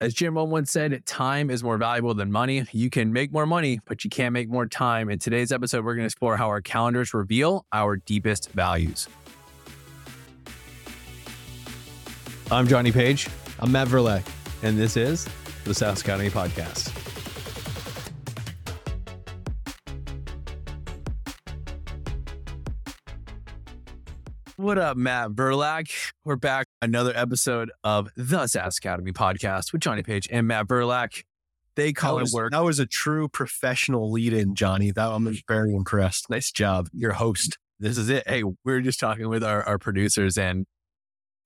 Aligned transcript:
As 0.00 0.14
Jim 0.14 0.36
Rohn 0.36 0.50
once 0.50 0.70
said, 0.70 1.04
time 1.06 1.50
is 1.50 1.64
more 1.64 1.76
valuable 1.76 2.14
than 2.14 2.30
money. 2.30 2.64
You 2.70 2.88
can 2.88 3.12
make 3.12 3.32
more 3.32 3.46
money, 3.46 3.80
but 3.84 4.04
you 4.04 4.10
can't 4.10 4.32
make 4.32 4.48
more 4.48 4.64
time. 4.64 5.10
In 5.10 5.18
today's 5.18 5.50
episode, 5.50 5.84
we're 5.84 5.94
going 5.94 6.04
to 6.04 6.06
explore 6.06 6.36
how 6.36 6.46
our 6.46 6.60
calendars 6.60 7.12
reveal 7.12 7.66
our 7.72 7.96
deepest 7.96 8.52
values. 8.52 9.08
I'm 12.48 12.68
Johnny 12.68 12.92
Page. 12.92 13.28
I'm 13.58 13.72
Matt 13.72 13.88
Verlaque. 13.88 14.28
And 14.62 14.78
this 14.78 14.96
is 14.96 15.28
the 15.64 15.74
SaaS 15.74 16.00
Academy 16.00 16.30
Podcast. 16.30 16.97
What 24.58 24.76
up, 24.76 24.96
Matt 24.96 25.30
Verlaque? 25.36 26.10
We're 26.24 26.34
back 26.34 26.66
another 26.82 27.12
episode 27.14 27.70
of 27.84 28.08
the 28.16 28.44
SaaS 28.48 28.78
Academy 28.78 29.12
podcast 29.12 29.72
with 29.72 29.82
Johnny 29.82 30.02
Page 30.02 30.26
and 30.32 30.48
Matt 30.48 30.66
Verlaque. 30.66 31.22
They 31.76 31.92
call 31.92 32.16
that 32.16 32.22
was, 32.22 32.34
it 32.34 32.36
work. 32.36 32.50
That 32.50 32.64
was 32.64 32.80
a 32.80 32.86
true 32.86 33.28
professional 33.28 34.10
lead 34.10 34.32
in, 34.32 34.56
Johnny. 34.56 34.90
That 34.90 35.10
I'm 35.10 35.32
very 35.46 35.72
impressed. 35.72 36.28
Nice 36.28 36.50
job. 36.50 36.88
Your 36.92 37.12
host. 37.12 37.56
This 37.78 37.96
is 37.96 38.08
it. 38.08 38.26
Hey, 38.26 38.42
we 38.42 38.72
are 38.72 38.80
just 38.80 38.98
talking 38.98 39.28
with 39.28 39.44
our, 39.44 39.62
our 39.62 39.78
producers 39.78 40.36
and 40.36 40.66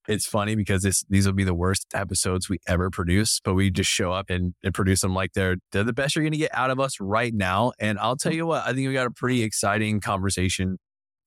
it's 0.08 0.24
funny 0.24 0.54
because 0.54 0.82
this 0.82 1.04
these 1.10 1.26
will 1.26 1.34
be 1.34 1.44
the 1.44 1.52
worst 1.52 1.86
episodes 1.92 2.48
we 2.48 2.60
ever 2.66 2.88
produce, 2.88 3.42
but 3.44 3.52
we 3.52 3.70
just 3.70 3.90
show 3.90 4.12
up 4.12 4.30
and, 4.30 4.54
and 4.64 4.72
produce 4.72 5.02
them 5.02 5.14
like 5.14 5.34
they're 5.34 5.56
they're 5.72 5.84
the 5.84 5.92
best 5.92 6.16
you're 6.16 6.24
gonna 6.24 6.38
get 6.38 6.54
out 6.54 6.70
of 6.70 6.80
us 6.80 6.98
right 6.98 7.34
now. 7.34 7.72
And 7.78 7.98
I'll 7.98 8.16
tell 8.16 8.32
mm-hmm. 8.32 8.38
you 8.38 8.46
what, 8.46 8.62
I 8.62 8.72
think 8.72 8.88
we 8.88 8.94
got 8.94 9.06
a 9.06 9.10
pretty 9.10 9.42
exciting 9.42 10.00
conversation 10.00 10.78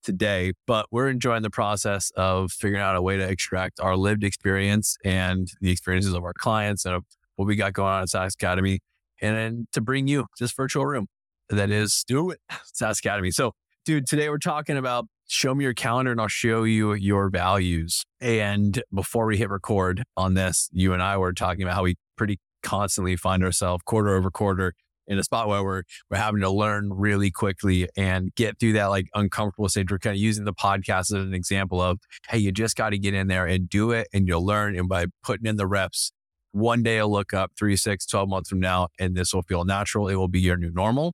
today, 0.06 0.54
but 0.68 0.86
we're 0.92 1.10
enjoying 1.10 1.42
the 1.42 1.50
process 1.50 2.12
of 2.16 2.52
figuring 2.52 2.82
out 2.82 2.96
a 2.96 3.02
way 3.02 3.18
to 3.18 3.28
extract 3.28 3.80
our 3.80 3.98
lived 3.98 4.24
experience 4.24 4.98
and 5.04 5.50
the 5.62 5.72
experiences 5.72 6.14
of 6.14 6.24
our 6.24 6.34
clients 6.34 6.86
and 6.86 6.96
of 6.96 7.04
what 7.36 7.46
we 7.46 7.56
got 7.56 7.74
going 7.74 7.92
on 7.92 8.04
at 8.04 8.10
SaaS 8.10 8.36
Academy 8.36 8.80
and 9.22 9.36
then 9.36 9.68
to 9.74 9.82
bring 9.82 10.08
you 10.08 10.28
this 10.40 10.52
virtual 10.52 10.86
room 10.86 11.08
that 11.50 11.70
is 11.70 12.04
do 12.08 12.30
it 12.30 12.40
SaaS 12.74 13.00
Academy. 13.00 13.32
So 13.32 13.54
dude, 13.84 14.08
today 14.08 14.30
we're 14.30 14.38
talking 14.38 14.78
about 14.78 15.06
show 15.28 15.56
me 15.56 15.64
your 15.64 15.74
calendar 15.74 16.12
and 16.12 16.22
I'll 16.22 16.28
show 16.28 16.64
you 16.64 16.94
your 16.94 17.30
values. 17.30 18.04
And 18.22 18.82
before 18.94 19.26
we 19.26 19.38
hit 19.38 19.50
record 19.50 20.04
on 20.16 20.36
this, 20.36 20.70
you 20.72 20.94
and 20.94 21.02
I 21.02 21.18
were 21.18 21.34
talking 21.34 21.64
about 21.64 21.76
how 21.76 21.84
we 21.84 21.96
pretty 22.16 22.40
constantly 22.64 23.16
find 23.16 23.44
ourselves 23.44 23.84
quarter 23.86 24.16
over 24.16 24.32
quarter 24.32 24.74
in 25.08 25.20
a 25.20 25.24
spot 25.24 25.48
where 25.48 25.64
we're 25.64 25.84
we're 26.10 26.18
having 26.18 26.42
to 26.42 26.50
learn 26.50 26.92
really 26.92 27.32
quickly 27.32 27.88
and 27.96 28.34
get 28.36 28.60
through 28.60 28.74
that 28.74 28.88
like 28.88 29.08
uncomfortable 29.14 29.70
stage. 29.70 29.92
We're 29.92 30.00
kind 30.00 30.16
of 30.16 30.22
using 30.22 30.46
the 30.46 30.54
podcast 30.54 31.12
as 31.12 31.24
an 31.24 31.34
example 31.34 31.82
of, 31.82 32.00
hey, 32.30 32.38
you 32.38 32.52
just 32.52 32.76
got 32.76 32.90
to 32.90 32.98
get 32.98 33.14
in 33.14 33.28
there 33.28 33.46
and 33.46 33.70
do 33.70 33.92
it 33.92 34.08
and 34.14 34.28
you'll 34.28 34.46
learn. 34.46 34.78
And 34.78 34.88
by 34.88 35.06
putting 35.24 35.46
in 35.46 35.58
the 35.58 35.68
reps, 35.68 36.12
one 36.52 36.84
day 36.84 37.00
I'll 37.00 37.12
look 37.12 37.34
up 37.34 37.52
three, 37.58 37.76
six, 37.76 38.06
12 38.06 38.30
months 38.30 38.50
from 38.50 38.62
now, 38.62 38.88
and 38.98 39.16
this 39.16 39.34
will 39.34 39.44
feel 39.44 39.66
natural. 39.66 40.08
It 40.08 40.16
will 40.16 40.30
be 40.30 40.40
your 40.40 40.56
new 40.56 40.72
normal. 40.72 41.14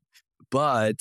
But 0.51 0.97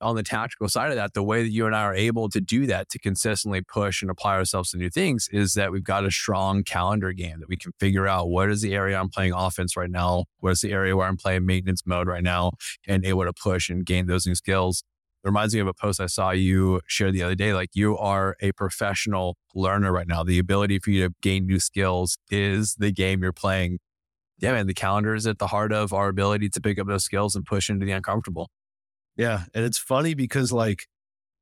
on 0.00 0.16
the 0.16 0.22
tactical 0.22 0.68
side 0.68 0.90
of 0.90 0.96
that, 0.96 1.14
the 1.14 1.22
way 1.22 1.42
that 1.42 1.50
you 1.50 1.66
and 1.66 1.74
I 1.74 1.82
are 1.82 1.94
able 1.94 2.28
to 2.30 2.40
do 2.40 2.66
that 2.66 2.88
to 2.90 2.98
consistently 2.98 3.62
push 3.62 4.02
and 4.02 4.10
apply 4.10 4.34
ourselves 4.34 4.70
to 4.70 4.78
new 4.78 4.90
things 4.90 5.28
is 5.32 5.54
that 5.54 5.72
we've 5.72 5.84
got 5.84 6.04
a 6.04 6.10
strong 6.10 6.62
calendar 6.62 7.12
game 7.12 7.40
that 7.40 7.48
we 7.48 7.56
can 7.56 7.72
figure 7.80 8.06
out 8.06 8.28
what 8.28 8.50
is 8.50 8.62
the 8.62 8.74
area 8.74 8.98
I'm 8.98 9.08
playing 9.08 9.32
offense 9.32 9.76
right 9.76 9.90
now, 9.90 10.24
what 10.38 10.52
is 10.52 10.60
the 10.60 10.72
area 10.72 10.96
where 10.96 11.06
I'm 11.06 11.16
playing 11.16 11.46
maintenance 11.46 11.82
mode 11.84 12.06
right 12.06 12.22
now, 12.22 12.52
and 12.86 13.04
able 13.04 13.24
to 13.24 13.32
push 13.32 13.68
and 13.70 13.84
gain 13.84 14.06
those 14.06 14.26
new 14.26 14.34
skills. 14.34 14.84
It 15.24 15.28
reminds 15.28 15.52
me 15.54 15.60
of 15.60 15.66
a 15.66 15.74
post 15.74 16.00
I 16.00 16.06
saw 16.06 16.30
you 16.30 16.80
share 16.86 17.10
the 17.10 17.24
other 17.24 17.34
day. 17.34 17.52
Like 17.52 17.70
you 17.74 17.98
are 17.98 18.36
a 18.40 18.52
professional 18.52 19.36
learner 19.54 19.92
right 19.92 20.06
now. 20.06 20.22
The 20.22 20.38
ability 20.38 20.78
for 20.78 20.90
you 20.90 21.08
to 21.08 21.14
gain 21.22 21.46
new 21.46 21.58
skills 21.58 22.18
is 22.30 22.76
the 22.76 22.92
game 22.92 23.22
you're 23.22 23.32
playing. 23.32 23.80
Yeah, 24.38 24.52
man, 24.52 24.68
the 24.68 24.74
calendar 24.74 25.14
is 25.16 25.26
at 25.26 25.38
the 25.38 25.48
heart 25.48 25.72
of 25.72 25.92
our 25.92 26.08
ability 26.08 26.50
to 26.50 26.60
pick 26.60 26.78
up 26.78 26.86
those 26.86 27.02
skills 27.04 27.34
and 27.34 27.44
push 27.44 27.68
into 27.68 27.84
the 27.84 27.92
uncomfortable. 27.92 28.50
Yeah. 29.18 29.44
And 29.52 29.64
it's 29.64 29.78
funny 29.78 30.14
because 30.14 30.52
like 30.52 30.86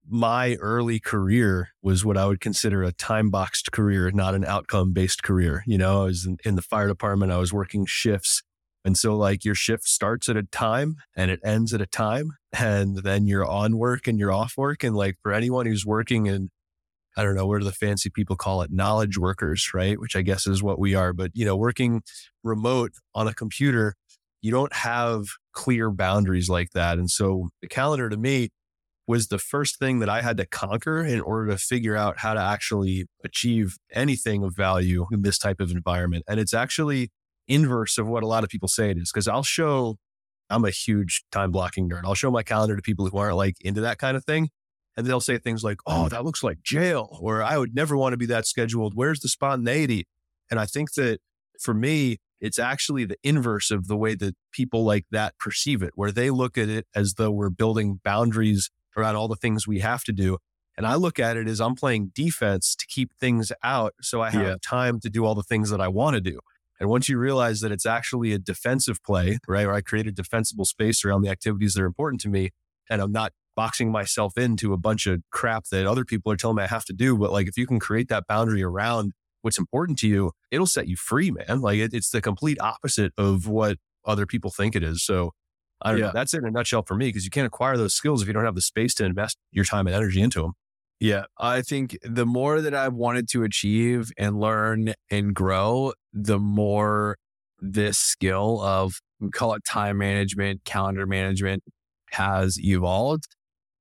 my 0.09 0.55
early 0.57 0.99
career 0.99 1.71
was 1.83 2.05
what 2.05 2.17
I 2.17 2.27
would 2.27 2.41
consider 2.41 2.83
a 2.83 2.93
time 2.93 3.31
boxed 3.31 3.71
career, 3.71 4.11
not 4.11 4.35
an 4.35 4.45
outcome 4.45 4.93
based 4.93 5.23
career. 5.23 5.63
You 5.67 5.79
know, 5.79 6.03
I 6.03 6.05
was 6.07 6.27
in, 6.27 6.39
in, 6.45 6.57
the 6.57 6.63
fire 6.63 6.89
department, 6.89 7.33
I 7.33 7.39
was 7.39 7.53
working 7.53 7.85
shifts. 7.87 8.43
And 8.85 8.97
so, 8.97 9.17
like, 9.17 9.45
your 9.45 9.57
shift 9.57 9.85
starts 9.85 10.29
at 10.29 10.37
a 10.37 10.45
time 10.45 10.97
and 11.17 11.29
it 11.29 11.41
ends 11.45 11.75
at 11.75 11.81
a 11.81 11.87
time. 11.87 12.33
And 12.57 12.99
then 12.99 13.27
you're 13.27 13.45
on 13.45 13.79
work 13.79 14.07
and 14.07 14.17
you're 14.17 14.33
off 14.33 14.55
work. 14.57 14.85
And, 14.85 14.95
like, 14.95 15.17
for 15.23 15.33
anyone 15.33 15.67
who's 15.67 15.85
working 15.85 16.27
in, 16.27 16.51
I 17.17 17.25
don't 17.25 17.35
know, 17.35 17.47
where 17.47 17.59
do 17.59 17.65
the 17.65 17.73
fancy 17.73 18.11
people 18.11 18.37
call 18.37 18.63
it? 18.63 18.71
Knowledge 18.71 19.19
workers, 19.19 19.73
right? 19.75 19.99
Which 19.99 20.15
I 20.15 20.23
guess 20.23 20.47
is 20.47 20.63
what 20.63 20.79
we 20.79 20.95
are. 20.95 21.13
But, 21.13 21.33
you 21.35 21.45
know, 21.45 21.57
working 21.57 22.03
remote 22.45 22.93
on 23.13 23.27
a 23.27 23.35
computer, 23.35 23.97
you 24.41 24.53
don't 24.53 24.73
have 24.73 25.27
clear 25.57 25.91
boundaries 25.91 26.49
like 26.49 26.71
that. 26.73 26.99
And 26.99 27.11
so 27.11 27.49
the 27.63 27.67
calendar 27.67 28.09
to 28.09 28.17
me 28.17 28.51
was 29.09 29.29
the 29.29 29.39
first 29.39 29.79
thing 29.79 30.01
that 30.01 30.09
I 30.09 30.21
had 30.21 30.37
to 30.37 30.47
conquer 30.47 31.03
in 31.03 31.21
order 31.21 31.51
to 31.51 31.57
figure 31.57 31.97
out 31.97 32.19
how 32.19 32.35
to 32.35 32.41
actually 32.41 33.07
achieve 33.25 33.79
anything 33.93 34.45
of 34.45 34.55
value 34.55 35.07
in 35.11 35.23
this 35.23 35.39
type 35.39 35.59
of 35.59 35.71
environment. 35.71 36.25
And 36.29 36.39
it's 36.39 36.53
actually 36.53 37.11
inverse 37.49 37.97
of 37.99 38.07
what 38.07 38.23
a 38.23 38.27
lot 38.27 38.45
of 38.45 38.51
people 38.51 38.69
say 38.69 38.91
it 38.91 38.99
is. 38.99 39.11
Cause 39.11 39.27
I'll 39.27 39.43
show, 39.43 39.97
I'm 40.51 40.65
a 40.65 40.71
huge 40.71 41.25
time 41.33 41.53
blocking 41.53 41.89
nerd. 41.89 42.03
I'll 42.05 42.15
show 42.15 42.31
my 42.31 42.43
calendar 42.43 42.77
to 42.77 42.83
people 42.83 43.09
who 43.09 43.17
aren't 43.17 43.37
like 43.37 43.57
into 43.61 43.81
that 43.81 43.99
kind 43.99 44.17
of 44.17 44.25
thing. 44.25 44.51
And 44.97 45.07
they'll 45.07 45.21
say 45.21 45.39
things 45.39 45.65
like, 45.65 45.79
oh, 45.87 46.09
that 46.09 46.25
looks 46.25 46.43
like 46.43 46.63
jail, 46.63 47.19
or 47.21 47.43
I 47.43 47.59
would 47.59 47.75
never 47.75 47.97
want 47.97 48.15
to 48.15 48.17
be 48.17 48.27
that 48.27 48.47
scheduled. 48.47 48.95
Where's 48.95 49.21
the 49.21 49.29
spontaneity? 49.29 50.07
And 50.51 50.59
I 50.59 50.65
think 50.65 50.95
that 50.95 51.19
for 51.61 51.75
me, 51.75 52.19
it's 52.41 52.59
actually 52.59 53.05
the 53.05 53.17
inverse 53.23 53.71
of 53.71 53.89
the 53.89 53.97
way 53.97 54.15
that 54.15 54.35
people 54.53 54.85
like 54.85 55.07
that 55.11 55.39
perceive 55.39 55.83
it, 55.83 55.93
where 55.95 56.13
they 56.13 56.31
look 56.31 56.59
at 56.59 56.69
it 56.69 56.87
as 56.95 57.15
though 57.15 57.31
we're 57.31 57.51
building 57.51 58.01
boundaries 58.05 58.71
around 58.97 59.17
all 59.17 59.29
the 59.29 59.37
things 59.37 59.67
we 59.67 59.81
have 59.81 60.05
to 60.05 60.13
do. 60.13 60.39
And 60.77 60.87
I 60.87 60.95
look 60.95 61.19
at 61.19 61.37
it 61.37 61.49
as 61.49 61.61
I'm 61.61 61.75
playing 61.75 62.13
defense 62.15 62.77
to 62.77 62.87
keep 62.87 63.13
things 63.19 63.51
out 63.63 63.95
so 64.03 64.21
I 64.21 64.31
have 64.31 64.47
yeah. 64.47 64.57
time 64.63 65.01
to 65.01 65.09
do 65.09 65.25
all 65.25 65.35
the 65.35 65.43
things 65.43 65.71
that 65.71 65.81
I 65.81 65.89
want 65.89 66.15
to 66.15 66.21
do. 66.21 66.39
And 66.79 66.91
once 66.91 67.09
you 67.09 67.19
realize 67.19 67.61
that 67.61 67.73
it's 67.73 67.87
actually 67.87 68.33
a 68.33 68.39
defensive 68.39 69.03
play, 69.03 69.39
right, 69.49 69.67
where 69.67 69.75
I 69.75 69.81
create 69.81 70.07
a 70.07 70.13
defensible 70.13 70.67
space 70.67 71.05
around 71.05 71.23
the 71.23 71.31
activities 71.31 71.73
that 71.75 71.83
are 71.83 71.87
important 71.87 72.21
to 72.23 72.29
me, 72.29 72.51
and 72.91 73.01
I'm 73.01 73.13
not 73.13 73.33
boxing 73.57 73.91
myself 73.91 74.37
into 74.37 74.75
a 74.75 74.77
bunch 74.77 75.07
of 75.07 75.23
crap 75.31 75.65
that 75.71 75.87
other 75.87 76.05
people 76.05 76.31
are 76.31 76.37
telling 76.37 76.57
me 76.57 76.63
I 76.63 76.67
have 76.67 76.85
to 76.85 76.93
do. 76.93 77.17
But 77.17 77.33
like, 77.33 77.49
if 77.49 77.57
you 77.57 77.67
can 77.67 77.81
create 77.81 78.09
that 78.09 78.27
boundary 78.27 78.63
around 78.63 79.13
what's 79.47 79.59
important 79.59 79.99
to 80.01 80.09
you, 80.09 80.33
it'll 80.51 80.67
set 80.67 80.89
you 80.89 80.97
free, 80.97 81.31
man. 81.31 81.61
Like 81.61 81.79
it, 81.79 81.95
it's 81.95 82.11
the 82.11 82.21
complete 82.21 82.61
opposite 82.61 83.13
of 83.17 83.47
what 83.47 83.79
other 84.05 84.27
people 84.27 84.51
think 84.51 84.75
it 84.75 84.83
is. 84.83 85.05
So 85.05 85.31
I 85.81 85.93
don't 85.93 86.01
yeah. 86.01 86.07
know. 86.07 86.13
That's 86.13 86.35
it 86.35 86.39
in 86.39 86.47
a 86.47 86.51
nutshell 86.51 86.83
for 86.83 86.97
me 86.97 87.07
because 87.07 87.25
you 87.25 87.31
can't 87.31 87.47
acquire 87.47 87.77
those 87.77 87.95
skills 87.95 88.23
if 88.23 88.29
you 88.29 88.35
don't 88.35 88.45
have 88.45 88.57
the 88.57 88.61
space 88.61 88.93
to 88.95 89.05
invest 89.05 89.39
your 89.53 89.65
time 89.65 89.87
and 89.87 89.95
energy 89.95 90.21
into 90.21 90.43
them. 90.43 90.53
Yeah. 90.99 91.25
I 91.39 91.63
think 91.63 91.97
the 92.03 92.27
more 92.27 92.61
that 92.61 92.75
I've 92.75 92.95
wanted 92.95 93.29
to 93.31 93.45
achieve 93.45 94.11
and 94.19 94.41
learn 94.41 94.95
and 95.11 95.33
grow, 95.33 95.93
the 96.13 96.39
more 96.39 97.17
this 97.61 97.99
skill 97.99 98.61
of 98.63 99.01
we 99.21 99.31
call 99.31 99.55
it 99.55 99.63
time 99.65 99.99
management, 99.99 100.65
calendar 100.65 101.07
management 101.07 101.63
has 102.11 102.59
evolved. 102.63 103.36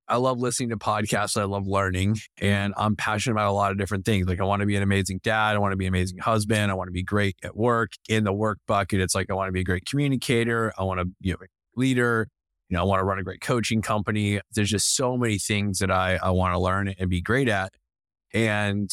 I 0.08 0.18
love 0.18 0.40
listening 0.40 0.70
to 0.70 0.78
podcasts. 0.78 1.36
I 1.40 1.46
love 1.46 1.68
learning 1.68 2.18
and 2.40 2.74
I'm 2.78 2.96
passionate 2.96 3.34
about 3.34 3.50
a 3.50 3.54
lot 3.54 3.72
of 3.72 3.78
different 3.78 4.06
things. 4.06 4.28
Like 4.28 4.40
I 4.40 4.44
want 4.44 4.60
to 4.60 4.66
be 4.68 4.76
an 4.76 4.84
amazing 4.84 5.20
dad. 5.24 5.56
I 5.56 5.58
want 5.58 5.72
to 5.72 5.78
be 5.78 5.86
an 5.86 5.94
amazing 5.94 6.20
husband. 6.20 6.72
I 6.72 6.76
want 6.76 6.88
to 6.88 6.92
be 6.92 7.04
great 7.04 7.36
at 7.44 7.58
work 7.58 7.94
in 8.08 8.24
the 8.24 8.34
work 8.34 8.60
bucket. 8.68 9.02
It's 9.02 9.16
like, 9.16 9.32
I 9.32 9.34
want 9.34 9.48
to 9.48 9.52
be 9.52 9.62
a 9.62 9.64
great 9.64 9.86
communicator. 9.86 10.72
I 10.78 10.84
want 10.84 11.00
to 11.00 11.08
be 11.22 11.32
a 11.32 11.36
leader. 11.76 12.28
You 12.70 12.78
know, 12.78 12.82
I 12.82 12.86
want 12.86 13.00
to 13.00 13.04
run 13.04 13.20
a 13.20 13.24
great 13.24 13.42
coaching 13.42 13.82
company. 13.82 14.40
There's 14.54 14.70
just 14.70 14.96
so 14.96 15.18
many 15.18 15.40
things 15.40 15.80
that 15.80 15.90
I, 15.90 16.20
I 16.22 16.32
want 16.32 16.54
to 16.54 16.60
learn 16.60 16.94
and 17.00 17.10
be 17.10 17.22
great 17.22 17.50
at. 17.50 17.74
And 18.34 18.90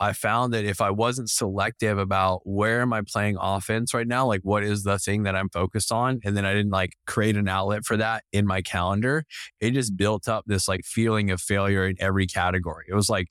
I 0.00 0.12
found 0.12 0.52
that 0.54 0.64
if 0.64 0.80
I 0.80 0.90
wasn't 0.90 1.28
selective 1.28 1.98
about 1.98 2.42
where 2.44 2.82
am 2.82 2.92
I 2.92 3.02
playing 3.02 3.36
offense 3.40 3.92
right 3.92 4.06
now, 4.06 4.26
like 4.26 4.42
what 4.42 4.62
is 4.62 4.84
the 4.84 4.98
thing 4.98 5.24
that 5.24 5.34
I'm 5.34 5.48
focused 5.48 5.90
on, 5.90 6.20
and 6.24 6.36
then 6.36 6.44
I 6.44 6.54
didn't 6.54 6.70
like 6.70 6.92
create 7.06 7.36
an 7.36 7.48
outlet 7.48 7.84
for 7.84 7.96
that 7.96 8.24
in 8.32 8.46
my 8.46 8.62
calendar, 8.62 9.24
it 9.60 9.72
just 9.72 9.96
built 9.96 10.28
up 10.28 10.44
this 10.46 10.68
like 10.68 10.84
feeling 10.84 11.30
of 11.30 11.40
failure 11.40 11.86
in 11.86 11.96
every 11.98 12.26
category. 12.26 12.86
It 12.88 12.94
was 12.94 13.08
like 13.08 13.28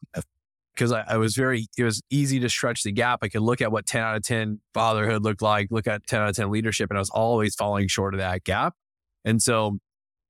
because 0.78 0.92
I, 0.92 1.04
I, 1.08 1.18
was 1.18 1.36
very, 1.36 1.68
it 1.76 1.84
was 1.84 2.02
easy 2.12 2.40
to 2.40 2.50
stretch 2.50 2.84
the 2.84 2.92
gap. 2.92 3.20
I 3.24 3.30
could 3.30 3.42
look 3.42 3.62
at 3.62 3.72
what 3.72 3.88
10 3.88 4.02
out 4.02 4.16
of 4.16 4.22
10 4.22 4.60
fatherhood 4.76 5.24
looked 5.24 5.42
like, 5.42 5.70
look 5.72 5.88
at 5.88 6.06
10 6.06 6.22
out 6.22 6.30
of 6.30 6.36
10 6.36 6.52
leadership, 6.52 6.92
and 6.92 6.98
I 6.98 7.02
was 7.02 7.10
always 7.10 7.56
falling 7.56 7.88
short 7.88 8.14
of 8.14 8.20
that 8.20 8.44
gap. 8.44 8.76
And 9.26 9.42
so 9.42 9.80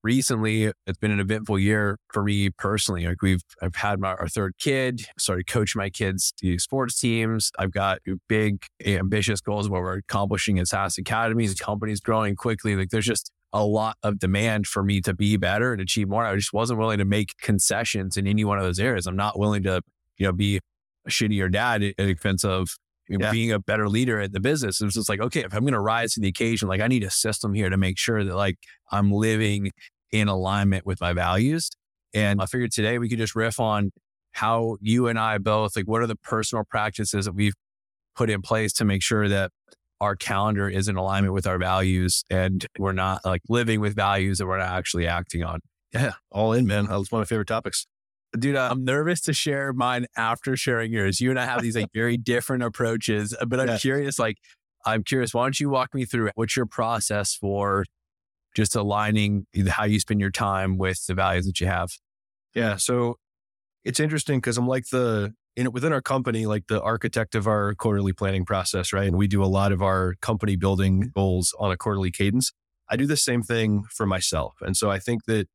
recently 0.07 0.71
it's 0.85 0.97
been 0.99 1.11
an 1.11 1.19
eventful 1.19 1.59
year 1.59 1.97
for 2.13 2.23
me 2.23 2.49
personally. 2.49 3.05
Like 3.05 3.21
we've, 3.21 3.41
I've 3.61 3.75
had 3.75 3.99
my, 3.99 4.13
our 4.13 4.29
third 4.29 4.53
kid, 4.57 5.05
started 5.19 5.47
coaching 5.47 5.79
my 5.79 5.89
kids 5.89 6.31
to 6.39 6.57
sports 6.59 6.97
teams. 6.97 7.51
I've 7.59 7.73
got 7.73 7.99
big 8.29 8.63
ambitious 8.85 9.41
goals 9.41 9.69
what 9.69 9.81
we're 9.81 9.97
accomplishing 9.97 10.59
at 10.59 10.69
SaaS 10.69 10.97
academies. 10.97 11.53
The 11.57 11.61
company's 11.61 11.99
growing 11.99 12.37
quickly. 12.37 12.77
Like 12.77 12.89
there's 12.89 13.05
just 13.05 13.31
a 13.51 13.65
lot 13.65 13.97
of 14.01 14.17
demand 14.17 14.65
for 14.65 14.81
me 14.81 15.01
to 15.01 15.13
be 15.13 15.35
better 15.35 15.73
and 15.73 15.81
achieve 15.81 16.07
more. 16.07 16.25
I 16.25 16.35
just 16.37 16.53
wasn't 16.53 16.79
willing 16.79 16.99
to 16.99 17.05
make 17.05 17.35
concessions 17.41 18.15
in 18.15 18.27
any 18.27 18.45
one 18.45 18.57
of 18.57 18.63
those 18.63 18.79
areas. 18.79 19.07
I'm 19.07 19.17
not 19.17 19.37
willing 19.37 19.63
to, 19.63 19.81
you 20.17 20.25
know, 20.25 20.31
be 20.31 20.61
a 21.05 21.09
shittier 21.09 21.51
dad 21.51 21.83
at 21.83 21.97
the 21.97 22.07
expense 22.07 22.45
of 22.45 22.69
yeah. 23.09 23.29
being 23.29 23.51
a 23.51 23.59
better 23.59 23.89
leader 23.89 24.21
at 24.21 24.31
the 24.31 24.39
business. 24.39 24.79
It 24.79 24.85
was 24.85 24.93
just 24.93 25.09
like, 25.09 25.19
okay, 25.19 25.41
if 25.41 25.53
I'm 25.53 25.61
going 25.61 25.73
to 25.73 25.81
rise 25.81 26.13
to 26.13 26.21
the 26.21 26.29
occasion, 26.29 26.69
like 26.69 26.81
I 26.81 26.87
need 26.87 27.03
a 27.03 27.09
system 27.11 27.53
here 27.53 27.69
to 27.69 27.77
make 27.77 27.97
sure 27.97 28.23
that 28.23 28.35
like 28.35 28.57
I'm 28.89 29.11
living 29.11 29.71
in 30.11 30.27
alignment 30.27 30.85
with 30.85 31.01
my 31.01 31.13
values. 31.13 31.69
And 32.13 32.41
I 32.41 32.45
figured 32.45 32.71
today 32.71 32.97
we 32.97 33.09
could 33.09 33.19
just 33.19 33.35
riff 33.35 33.59
on 33.59 33.91
how 34.31 34.77
you 34.81 35.07
and 35.07 35.19
I 35.19 35.37
both, 35.37 35.75
like, 35.75 35.85
what 35.85 36.01
are 36.01 36.07
the 36.07 36.15
personal 36.15 36.63
practices 36.63 37.25
that 37.25 37.33
we've 37.33 37.53
put 38.15 38.29
in 38.29 38.41
place 38.41 38.73
to 38.73 38.85
make 38.85 39.03
sure 39.03 39.27
that 39.27 39.51
our 39.99 40.15
calendar 40.15 40.69
is 40.69 40.87
in 40.87 40.95
alignment 40.95 41.33
with 41.33 41.47
our 41.47 41.57
values 41.57 42.23
and 42.29 42.65
we're 42.77 42.91
not 42.91 43.25
like 43.25 43.41
living 43.49 43.79
with 43.79 43.95
values 43.95 44.37
that 44.37 44.45
we're 44.45 44.59
not 44.59 44.69
actually 44.69 45.07
acting 45.07 45.43
on. 45.43 45.59
Yeah, 45.93 46.13
all 46.31 46.53
in, 46.53 46.67
man. 46.67 46.85
That's 46.85 47.11
one 47.11 47.21
of 47.21 47.25
my 47.25 47.29
favorite 47.29 47.47
topics. 47.47 47.87
Dude, 48.37 48.55
uh, 48.55 48.69
I'm 48.71 48.83
nervous 48.83 49.21
to 49.21 49.33
share 49.33 49.73
mine 49.73 50.05
after 50.15 50.55
sharing 50.55 50.91
yours. 50.91 51.19
You 51.19 51.29
and 51.29 51.39
I 51.39 51.45
have 51.45 51.61
these 51.61 51.75
like 51.75 51.89
very 51.93 52.17
different 52.17 52.61
approaches, 52.61 53.35
but 53.47 53.59
I'm 53.59 53.69
yeah. 53.69 53.77
curious, 53.77 54.19
like, 54.19 54.37
I'm 54.85 55.03
curious, 55.03 55.33
why 55.33 55.45
don't 55.45 55.59
you 55.59 55.69
walk 55.69 55.93
me 55.95 56.05
through 56.05 56.29
what's 56.35 56.55
your 56.55 56.65
process 56.65 57.33
for 57.33 57.85
just 58.55 58.75
aligning 58.75 59.45
how 59.67 59.85
you 59.85 59.99
spend 59.99 60.19
your 60.19 60.31
time 60.31 60.77
with 60.77 61.05
the 61.05 61.13
values 61.13 61.45
that 61.45 61.59
you 61.59 61.67
have? 61.67 61.89
Yeah. 62.53 62.77
So 62.77 63.17
it's 63.85 63.99
interesting 63.99 64.39
because 64.39 64.57
I'm 64.57 64.67
like 64.67 64.89
the 64.89 65.33
in, 65.55 65.71
within 65.71 65.91
our 65.91 66.01
company, 66.01 66.45
like 66.45 66.67
the 66.67 66.81
architect 66.81 67.35
of 67.35 67.47
our 67.47 67.73
quarterly 67.75 68.13
planning 68.13 68.45
process, 68.45 68.93
right? 68.93 69.07
And 69.07 69.17
we 69.17 69.27
do 69.27 69.43
a 69.43 69.45
lot 69.45 69.71
of 69.71 69.81
our 69.81 70.15
company 70.21 70.55
building 70.55 71.11
goals 71.15 71.53
on 71.59 71.71
a 71.71 71.77
quarterly 71.77 72.11
cadence. 72.11 72.53
I 72.89 72.95
do 72.95 73.05
the 73.05 73.17
same 73.17 73.41
thing 73.43 73.83
for 73.89 74.05
myself. 74.05 74.55
And 74.61 74.77
so 74.77 74.89
I 74.89 74.99
think 74.99 75.25
that 75.25 75.47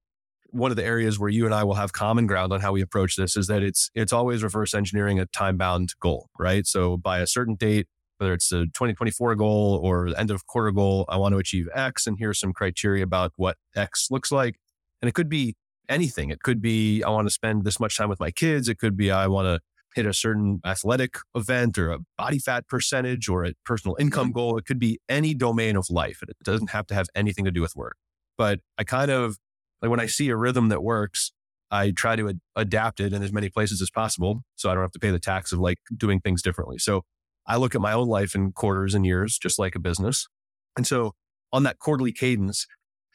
one 0.50 0.70
of 0.70 0.76
the 0.76 0.84
areas 0.84 1.18
where 1.18 1.30
you 1.30 1.46
and 1.46 1.54
I 1.54 1.64
will 1.64 1.74
have 1.74 1.92
common 1.92 2.26
ground 2.26 2.52
on 2.52 2.60
how 2.60 2.72
we 2.72 2.82
approach 2.82 3.16
this 3.16 3.36
is 3.36 3.46
that 3.46 3.62
it's 3.62 3.90
it's 3.94 4.12
always 4.12 4.42
reverse 4.42 4.74
engineering 4.74 5.18
a 5.18 5.26
time 5.26 5.56
bound 5.56 5.94
goal, 6.00 6.28
right? 6.38 6.66
So 6.66 6.98
by 6.98 7.20
a 7.20 7.26
certain 7.26 7.54
date, 7.54 7.86
whether 8.22 8.34
it's 8.34 8.52
a 8.52 8.66
2024 8.66 9.34
goal 9.34 9.80
or 9.82 10.10
the 10.10 10.18
end 10.18 10.30
of 10.30 10.46
quarter 10.46 10.70
goal, 10.70 11.04
I 11.08 11.16
want 11.16 11.32
to 11.32 11.38
achieve 11.38 11.68
X, 11.74 12.06
and 12.06 12.16
here's 12.16 12.38
some 12.38 12.52
criteria 12.52 13.02
about 13.02 13.32
what 13.34 13.56
X 13.74 14.08
looks 14.12 14.30
like. 14.30 14.60
And 15.00 15.08
it 15.08 15.12
could 15.12 15.28
be 15.28 15.56
anything. 15.88 16.30
It 16.30 16.42
could 16.42 16.62
be 16.62 17.02
I 17.02 17.10
want 17.10 17.26
to 17.26 17.32
spend 17.32 17.64
this 17.64 17.80
much 17.80 17.96
time 17.96 18.08
with 18.08 18.20
my 18.20 18.30
kids. 18.30 18.68
It 18.68 18.78
could 18.78 18.96
be 18.96 19.10
I 19.10 19.26
want 19.26 19.46
to 19.46 19.60
hit 19.96 20.06
a 20.06 20.14
certain 20.14 20.60
athletic 20.64 21.16
event 21.34 21.76
or 21.78 21.90
a 21.90 21.98
body 22.16 22.38
fat 22.38 22.68
percentage 22.68 23.28
or 23.28 23.44
a 23.44 23.54
personal 23.66 23.96
income 23.98 24.28
mm-hmm. 24.28 24.38
goal. 24.38 24.58
It 24.58 24.66
could 24.66 24.78
be 24.78 25.00
any 25.08 25.34
domain 25.34 25.74
of 25.76 25.90
life. 25.90 26.22
It 26.22 26.36
doesn't 26.44 26.70
have 26.70 26.86
to 26.86 26.94
have 26.94 27.08
anything 27.16 27.44
to 27.44 27.50
do 27.50 27.60
with 27.60 27.74
work. 27.74 27.96
But 28.38 28.60
I 28.78 28.84
kind 28.84 29.10
of 29.10 29.36
like 29.82 29.90
when 29.90 30.00
I 30.00 30.06
see 30.06 30.28
a 30.28 30.36
rhythm 30.36 30.68
that 30.68 30.84
works, 30.84 31.32
I 31.72 31.90
try 31.90 32.14
to 32.14 32.28
ad- 32.28 32.40
adapt 32.54 33.00
it 33.00 33.12
in 33.12 33.22
as 33.22 33.32
many 33.32 33.48
places 33.48 33.82
as 33.82 33.90
possible 33.90 34.42
so 34.54 34.70
I 34.70 34.74
don't 34.74 34.82
have 34.84 34.92
to 34.92 35.00
pay 35.00 35.10
the 35.10 35.18
tax 35.18 35.52
of 35.52 35.58
like 35.58 35.78
doing 35.96 36.20
things 36.20 36.40
differently. 36.40 36.78
So 36.78 37.02
I 37.46 37.56
look 37.56 37.74
at 37.74 37.80
my 37.80 37.92
own 37.92 38.08
life 38.08 38.34
in 38.34 38.52
quarters 38.52 38.94
and 38.94 39.04
years, 39.04 39.38
just 39.38 39.58
like 39.58 39.74
a 39.74 39.80
business. 39.80 40.28
And 40.76 40.86
so 40.86 41.12
on 41.52 41.64
that 41.64 41.78
quarterly 41.78 42.12
cadence, 42.12 42.66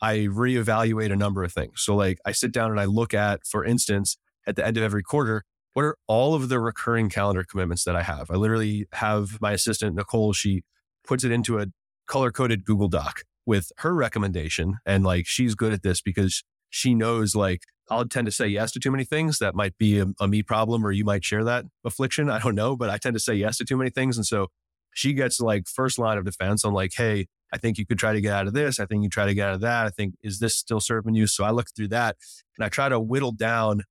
I 0.01 0.27
reevaluate 0.29 1.11
a 1.11 1.15
number 1.15 1.43
of 1.43 1.53
things. 1.53 1.81
So 1.81 1.95
like 1.95 2.19
I 2.25 2.31
sit 2.31 2.51
down 2.51 2.71
and 2.71 2.79
I 2.79 2.85
look 2.85 3.13
at, 3.13 3.45
for 3.45 3.65
instance, 3.65 4.17
at 4.45 4.55
the 4.55 4.65
end 4.65 4.77
of 4.77 4.83
every 4.83 5.03
quarter, 5.03 5.43
what 5.73 5.85
are 5.85 5.97
all 6.07 6.33
of 6.33 6.49
the 6.49 6.59
recurring 6.59 7.09
calendar 7.09 7.43
commitments 7.43 7.83
that 7.83 7.95
I 7.95 8.03
have? 8.03 8.31
I 8.31 8.35
literally 8.35 8.87
have 8.93 9.39
my 9.41 9.51
assistant, 9.51 9.95
Nicole, 9.95 10.33
she 10.33 10.63
puts 11.05 11.23
it 11.23 11.31
into 11.31 11.59
a 11.59 11.67
color 12.07 12.31
coded 12.31 12.65
Google 12.65 12.87
Doc 12.87 13.23
with 13.45 13.71
her 13.77 13.93
recommendation. 13.93 14.77
And 14.85 15.03
like 15.03 15.25
she's 15.27 15.55
good 15.55 15.73
at 15.73 15.83
this 15.83 16.01
because 16.01 16.43
she 16.69 16.93
knows 16.93 17.35
like 17.35 17.61
I'll 17.89 18.05
tend 18.05 18.25
to 18.25 18.31
say 18.31 18.47
yes 18.47 18.71
to 18.73 18.79
too 18.79 18.91
many 18.91 19.03
things. 19.03 19.39
That 19.39 19.55
might 19.55 19.77
be 19.77 19.99
a, 19.99 20.07
a, 20.19 20.27
me 20.27 20.43
problem, 20.43 20.85
or 20.85 20.91
you 20.91 21.05
might 21.05 21.23
share 21.23 21.43
that 21.43 21.65
affliction. 21.85 22.29
I 22.29 22.39
don't 22.39 22.55
know, 22.55 22.75
but 22.75 22.89
I 22.89 22.97
tend 22.97 23.15
to 23.15 23.19
say 23.19 23.35
yes 23.35 23.57
to 23.57 23.65
too 23.65 23.77
many 23.77 23.89
things. 23.89 24.17
And 24.17 24.25
so 24.25 24.47
she 24.93 25.13
gets 25.13 25.39
like 25.39 25.67
first 25.67 25.99
line 25.99 26.17
of 26.17 26.25
defense 26.25 26.65
on 26.65 26.73
like, 26.73 26.91
hey, 26.95 27.27
I 27.53 27.57
think 27.57 27.77
you 27.77 27.85
could 27.85 27.99
try 27.99 28.13
to 28.13 28.21
get 28.21 28.33
out 28.33 28.47
of 28.47 28.53
this. 28.53 28.79
I 28.79 28.85
think 28.85 29.03
you 29.03 29.09
try 29.09 29.25
to 29.25 29.33
get 29.33 29.49
out 29.49 29.55
of 29.55 29.61
that. 29.61 29.85
I 29.85 29.89
think, 29.89 30.15
is 30.21 30.39
this 30.39 30.55
still 30.55 30.79
serving 30.79 31.15
you? 31.15 31.27
So 31.27 31.43
I 31.43 31.51
look 31.51 31.67
through 31.75 31.89
that 31.89 32.17
and 32.57 32.65
I 32.65 32.69
try 32.69 32.89
to 32.89 32.99
whittle 32.99 33.31
down 33.31 33.83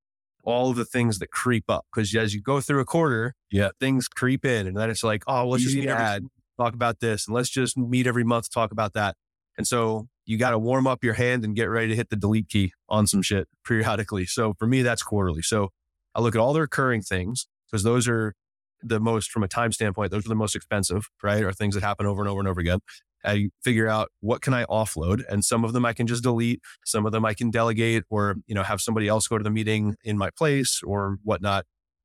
all 0.45 0.71
of 0.71 0.77
the 0.77 0.85
things 0.85 1.19
that 1.21 1.31
creep 1.31 1.65
up. 1.69 1.87
Cause 1.95 2.15
as 2.15 2.35
you 2.35 2.43
go 2.43 2.61
through 2.61 2.81
a 2.81 2.85
quarter, 2.85 3.35
yeah, 3.51 3.71
things 3.81 4.09
creep 4.09 4.45
in. 4.45 4.67
And 4.67 4.77
then 4.77 4.91
it's 4.91 5.03
like, 5.03 5.23
oh, 5.27 5.49
let's 5.49 5.65
just 5.65 5.87
add, 5.87 6.25
talk 6.59 6.75
about 6.75 7.01
this. 7.01 7.27
And 7.27 7.35
let's 7.35 7.51
just 7.51 7.77
meet 7.77 8.07
every 8.07 8.25
month, 8.25 8.53
talk 8.53 8.73
about 8.73 8.93
that. 8.93 9.17
And 9.57 9.67
so 9.67 10.09
you 10.27 10.37
got 10.37 10.51
to 10.51 10.59
warm 10.59 10.87
up 10.87 11.03
your 11.05 11.15
hand 11.15 11.45
and 11.45 11.55
get 11.55 11.67
ready 11.67 11.89
to 11.89 11.97
hit 11.97 12.11
the 12.11 12.17
delete 12.17 12.49
key 12.49 12.73
on 12.89 13.07
some 13.07 13.23
shit 13.23 13.49
periodically. 13.65 14.27
So 14.27 14.55
for 14.59 14.67
me, 14.67 14.83
that's 14.83 15.03
quarterly. 15.03 15.43
So 15.43 15.71
I 16.15 16.21
look 16.21 16.35
at 16.35 16.41
all 16.41 16.53
the 16.53 16.61
recurring 16.61 17.01
things 17.01 17.47
because 17.71 17.85
those 17.85 18.09
are 18.09 18.35
the 18.83 19.01
most, 19.01 19.31
from 19.31 19.43
a 19.43 19.49
time 19.49 19.73
standpoint, 19.73 20.11
those 20.11 20.27
are 20.27 20.29
the 20.29 20.35
most 20.35 20.57
expensive, 20.57 21.09
right? 21.23 21.43
Are 21.43 21.53
things 21.53 21.75
that 21.75 21.83
happen 21.83 22.07
over 22.07 22.21
and 22.21 22.29
over 22.29 22.41
and 22.41 22.49
over 22.49 22.61
again. 22.61 22.81
I 23.25 23.49
figure 23.63 23.89
out 23.89 24.11
what 24.21 24.41
can 24.43 24.53
I 24.53 24.65
offload 24.65 25.23
and 25.29 25.45
some 25.45 25.65
of 25.65 25.73
them 25.73 25.85
I 25.85 25.93
can 25.93 26.07
just 26.07 26.23
delete. 26.23 26.61
Some 26.85 27.07
of 27.07 27.13
them 27.13 27.25
I 27.25 27.35
can 27.35 27.51
delegate 27.51 28.05
or, 28.11 28.37
you 28.47 28.55
know, 28.55 28.63
have 28.63 28.81
somebody 28.81 29.09
else 29.09 29.27
go 29.27 29.39
to 29.39 29.45
the 29.45 29.51
meeting 29.51 29.97
in 30.05 30.19
my 30.19 30.31
place 30.31 30.81
or 30.85 31.19
whatnot. 31.23 31.65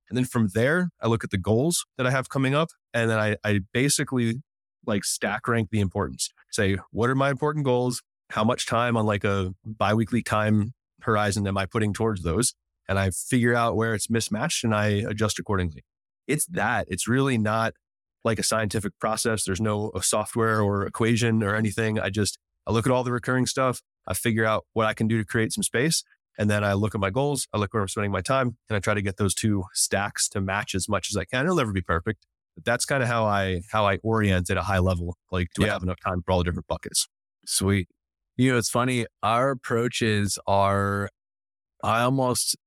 And 0.09 0.17
then 0.17 0.25
from 0.25 0.49
there, 0.53 0.89
I 0.99 1.07
look 1.07 1.23
at 1.23 1.29
the 1.29 1.37
goals 1.37 1.85
that 1.97 2.07
I 2.07 2.11
have 2.11 2.29
coming 2.29 2.53
up 2.55 2.69
and 2.93 3.09
then 3.09 3.19
I, 3.19 3.37
I 3.43 3.61
basically 3.71 4.41
like 4.85 5.03
stack 5.03 5.47
rank 5.47 5.69
the 5.71 5.79
importance. 5.79 6.29
Say, 6.51 6.77
what 6.91 7.09
are 7.09 7.15
my 7.15 7.29
important 7.29 7.65
goals? 7.65 8.01
How 8.31 8.43
much 8.43 8.65
time 8.65 8.95
on 8.95 9.05
like 9.05 9.23
a 9.23 9.53
biweekly 9.65 10.23
time 10.23 10.73
horizon 11.01 11.45
am 11.47 11.57
I 11.57 11.65
putting 11.65 11.93
towards 11.93 12.23
those? 12.23 12.53
And 12.87 12.97
I 12.97 13.11
figure 13.11 13.53
out 13.53 13.75
where 13.75 13.93
it's 13.93 14.09
mismatched 14.09 14.63
and 14.63 14.73
I 14.73 14.87
adjust 14.87 15.37
accordingly. 15.37 15.83
It's 16.27 16.45
that. 16.47 16.87
It's 16.89 17.07
really 17.07 17.37
not 17.37 17.73
like 18.23 18.39
a 18.39 18.43
scientific 18.43 18.93
process. 18.99 19.43
There's 19.43 19.61
no 19.61 19.89
uh, 19.89 19.99
software 19.99 20.61
or 20.61 20.85
equation 20.85 21.43
or 21.43 21.55
anything. 21.55 21.99
I 21.99 22.09
just, 22.09 22.37
I 22.65 22.71
look 22.71 22.85
at 22.85 22.91
all 22.91 23.03
the 23.03 23.11
recurring 23.11 23.47
stuff. 23.47 23.81
I 24.07 24.13
figure 24.13 24.45
out 24.45 24.65
what 24.73 24.85
I 24.85 24.93
can 24.93 25.07
do 25.07 25.17
to 25.17 25.25
create 25.25 25.51
some 25.51 25.63
space. 25.63 26.03
And 26.37 26.49
then 26.49 26.63
I 26.63 26.73
look 26.73 26.95
at 26.95 27.01
my 27.01 27.09
goals. 27.09 27.47
I 27.53 27.57
look 27.57 27.73
where 27.73 27.81
I'm 27.81 27.89
spending 27.89 28.11
my 28.11 28.21
time 28.21 28.57
and 28.69 28.77
I 28.77 28.79
try 28.79 28.93
to 28.93 29.01
get 29.01 29.17
those 29.17 29.35
two 29.35 29.65
stacks 29.73 30.29
to 30.29 30.41
match 30.41 30.73
as 30.73 30.87
much 30.87 31.09
as 31.11 31.17
I 31.17 31.25
can. 31.25 31.45
It'll 31.45 31.57
never 31.57 31.73
be 31.73 31.81
perfect, 31.81 32.25
but 32.55 32.63
that's 32.63 32.85
kind 32.85 33.03
of 33.03 33.09
how 33.09 33.25
I, 33.25 33.61
how 33.71 33.85
I 33.85 33.97
orient 34.03 34.49
at 34.49 34.57
a 34.57 34.63
high 34.63 34.79
level. 34.79 35.17
Like, 35.31 35.47
do 35.55 35.63
yeah. 35.63 35.69
I 35.69 35.73
have 35.73 35.83
enough 35.83 35.99
time 35.99 36.21
for 36.25 36.31
all 36.31 36.37
the 36.37 36.45
different 36.45 36.67
buckets? 36.67 37.07
Sweet. 37.45 37.89
You 38.41 38.53
know, 38.53 38.57
it's 38.57 38.71
funny. 38.71 39.05
Our 39.21 39.51
approaches 39.51 40.39
are, 40.47 41.09
I 41.83 42.01
almost 42.01 42.57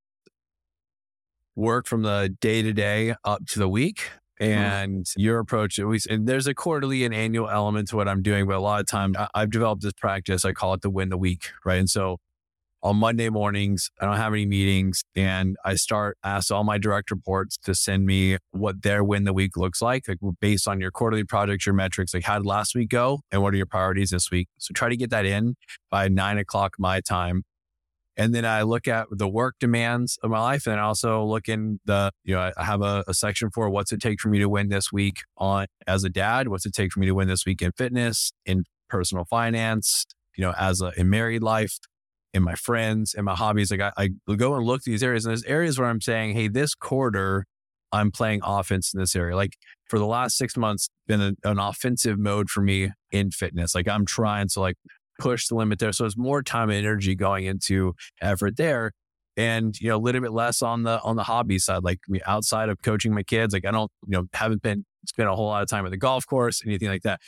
work 1.57 1.89
from 1.89 2.03
the 2.03 2.33
day 2.41 2.63
to 2.63 2.73
day 2.73 3.17
up 3.25 3.45
to 3.47 3.59
the 3.59 3.69
week. 3.69 4.03
Mm-hmm. 4.41 4.53
And 4.53 5.05
mm-hmm. 5.05 5.21
your 5.21 5.41
approach, 5.41 5.81
always, 5.81 6.07
and 6.07 6.29
there's 6.29 6.47
a 6.47 6.55
quarterly 6.55 7.05
and 7.05 7.13
annual 7.13 7.51
element 7.51 7.89
to 7.89 7.97
what 7.97 8.07
I'm 8.07 8.23
doing, 8.23 8.47
but 8.47 8.55
a 8.55 8.61
lot 8.61 8.83
of 8.83 8.87
time 8.87 9.17
I've 9.35 9.51
developed 9.51 9.83
this 9.83 9.95
practice. 9.95 10.45
I 10.45 10.53
call 10.53 10.75
it 10.75 10.83
the 10.83 10.91
win 10.91 11.09
the 11.09 11.19
week, 11.19 11.51
right? 11.65 11.81
And 11.81 11.91
so 11.91 12.19
on 12.85 12.97
Monday 12.97 13.31
mornings. 13.31 13.91
I 13.99 14.05
don't 14.05 14.19
have 14.19 14.35
any 14.35 14.45
meetings 14.45 15.03
and 15.17 15.57
I 15.65 15.75
start 15.75 16.19
ask 16.23 16.53
all 16.53 16.65
my 16.65 16.77
direct 16.77 17.11
reports 17.11 17.57
to 17.65 17.75
send 17.75 18.05
me 18.05 18.37
what 18.51 18.83
their 18.83 19.03
win 19.03 19.25
the 19.25 19.33
week 19.33 19.57
looks 19.57 19.81
like, 19.81 20.07
like 20.07 20.19
based 20.39 20.69
on 20.69 20.81
your 20.81 20.91
quarterly 20.91 21.25
projects, 21.25 21.65
your 21.65 21.75
metrics, 21.75 22.13
like 22.13 22.25
how 22.25 22.39
did 22.39 22.47
last 22.47 22.75
week 22.75 22.91
go 22.91 23.23
and 23.33 23.43
what 23.43 23.55
are 23.55 23.57
your 23.57 23.67
priorities 23.67 24.11
this 24.11 24.31
week? 24.31 24.49
So 24.59 24.73
try 24.75 24.91
to 24.91 24.97
get 24.97 25.09
that 25.11 25.25
in 25.25 25.57
by 25.91 26.09
nine 26.09 26.37
o'clock 26.37 26.75
my 26.79 27.01
time. 27.01 27.45
And 28.19 28.35
then 28.35 28.45
I 28.45 28.63
look 28.63 28.87
at 28.87 29.07
the 29.11 29.29
work 29.29 29.57
demands 29.59 30.19
of 30.23 30.31
my 30.31 30.41
life 30.41 30.67
and 30.67 30.79
also 30.79 31.25
look 31.25 31.49
in 31.49 31.81
the, 31.87 32.13
you 32.23 32.35
know, 32.35 32.53
I 32.57 32.65
have 32.65 32.83
a, 32.83 33.03
a 33.09 33.15
section 33.15 33.51
for 33.51 33.69
what's 33.71 33.93
it 33.93 34.01
take 34.01 34.21
for 34.21 34.29
me 34.29 34.39
to 34.39 34.49
win 34.49 34.69
this 34.69 34.93
week 34.93 35.23
on 35.39 35.67
as 35.87 36.05
a 36.05 36.11
dad? 36.11 36.49
What's 36.49 36.67
it 36.67 36.75
take 36.75 36.93
for 36.93 37.01
me 37.01 37.07
to 37.07 37.15
win 37.15 37.29
this 37.29 37.47
week 37.47 37.63
in 37.63 37.73
fitness, 37.73 38.31
in 38.45 38.65
personal 38.89 39.25
finance, 39.25 40.05
you 40.37 40.45
know, 40.45 40.53
as 40.57 40.83
a 40.83 40.93
in 40.97 41.09
married 41.09 41.43
life? 41.43 41.79
In 42.35 42.43
my 42.43 42.55
friends 42.57 43.15
and 43.15 43.25
my 43.25 43.35
hobbies. 43.35 43.71
Like 43.71 43.81
I, 43.81 43.93
I 43.97 44.35
go 44.35 44.55
and 44.55 44.67
look 44.67 44.83
these 44.83 45.03
areas 45.03 45.25
and 45.25 45.31
there's 45.31 45.45
areas 45.45 45.79
where 45.79 45.89
I'm 45.89 46.01
saying, 46.01 46.35
Hey, 46.35 46.49
this 46.49 46.75
quarter 46.75 47.47
I'm 47.93 48.11
playing 48.11 48.41
offense 48.43 48.93
in 48.93 49.01
this 49.01 49.15
area. 49.15 49.37
Like 49.37 49.57
for 49.89 50.01
the 50.01 50.07
last 50.07 50.37
six 50.37 50.57
months, 50.57 50.89
been 51.07 51.21
a, 51.21 51.33
an 51.45 51.61
offensive 51.61 52.19
mode 52.19 52.51
for 52.51 52.61
me 52.61 52.91
in 53.13 53.31
fitness. 53.31 53.75
Like 53.75 53.87
I'm 53.87 54.05
trying 54.05 54.49
to 54.49 54.61
like 54.61 54.77
push 55.21 55.47
the 55.47 55.55
limit 55.55 55.79
there. 55.79 55.93
So 55.93 56.05
it's 56.05 56.17
more 56.17 56.43
time 56.43 56.71
and 56.71 56.79
energy 56.79 57.15
going 57.15 57.45
into 57.45 57.95
effort 58.21 58.57
there. 58.57 58.91
And, 59.37 59.79
you 59.81 59.89
know, 59.89 59.97
a 59.97 59.99
little 59.99 60.21
bit 60.21 60.33
less 60.33 60.61
on 60.61 60.83
the, 60.83 61.01
on 61.03 61.17
the 61.17 61.25
hobby 61.25 61.59
side, 61.59 61.85
like 61.85 62.01
outside 62.27 62.69
of 62.69 62.83
coaching 62.83 63.15
my 63.15 63.23
kids, 63.23 63.55
like 63.55 63.65
I 63.65 63.71
don't, 63.71 63.91
you 64.07 64.13
know, 64.13 64.25
haven't 64.33 64.63
been, 64.63 64.85
spent 65.07 65.29
a 65.29 65.35
whole 65.35 65.49
lot 65.49 65.63
of 65.63 65.69
time 65.69 65.85
at 65.85 65.91
the 65.91 65.99
golf 65.99 66.27
course, 66.27 66.63
anything 66.65 66.89
like 66.89 67.03
that 67.03 67.21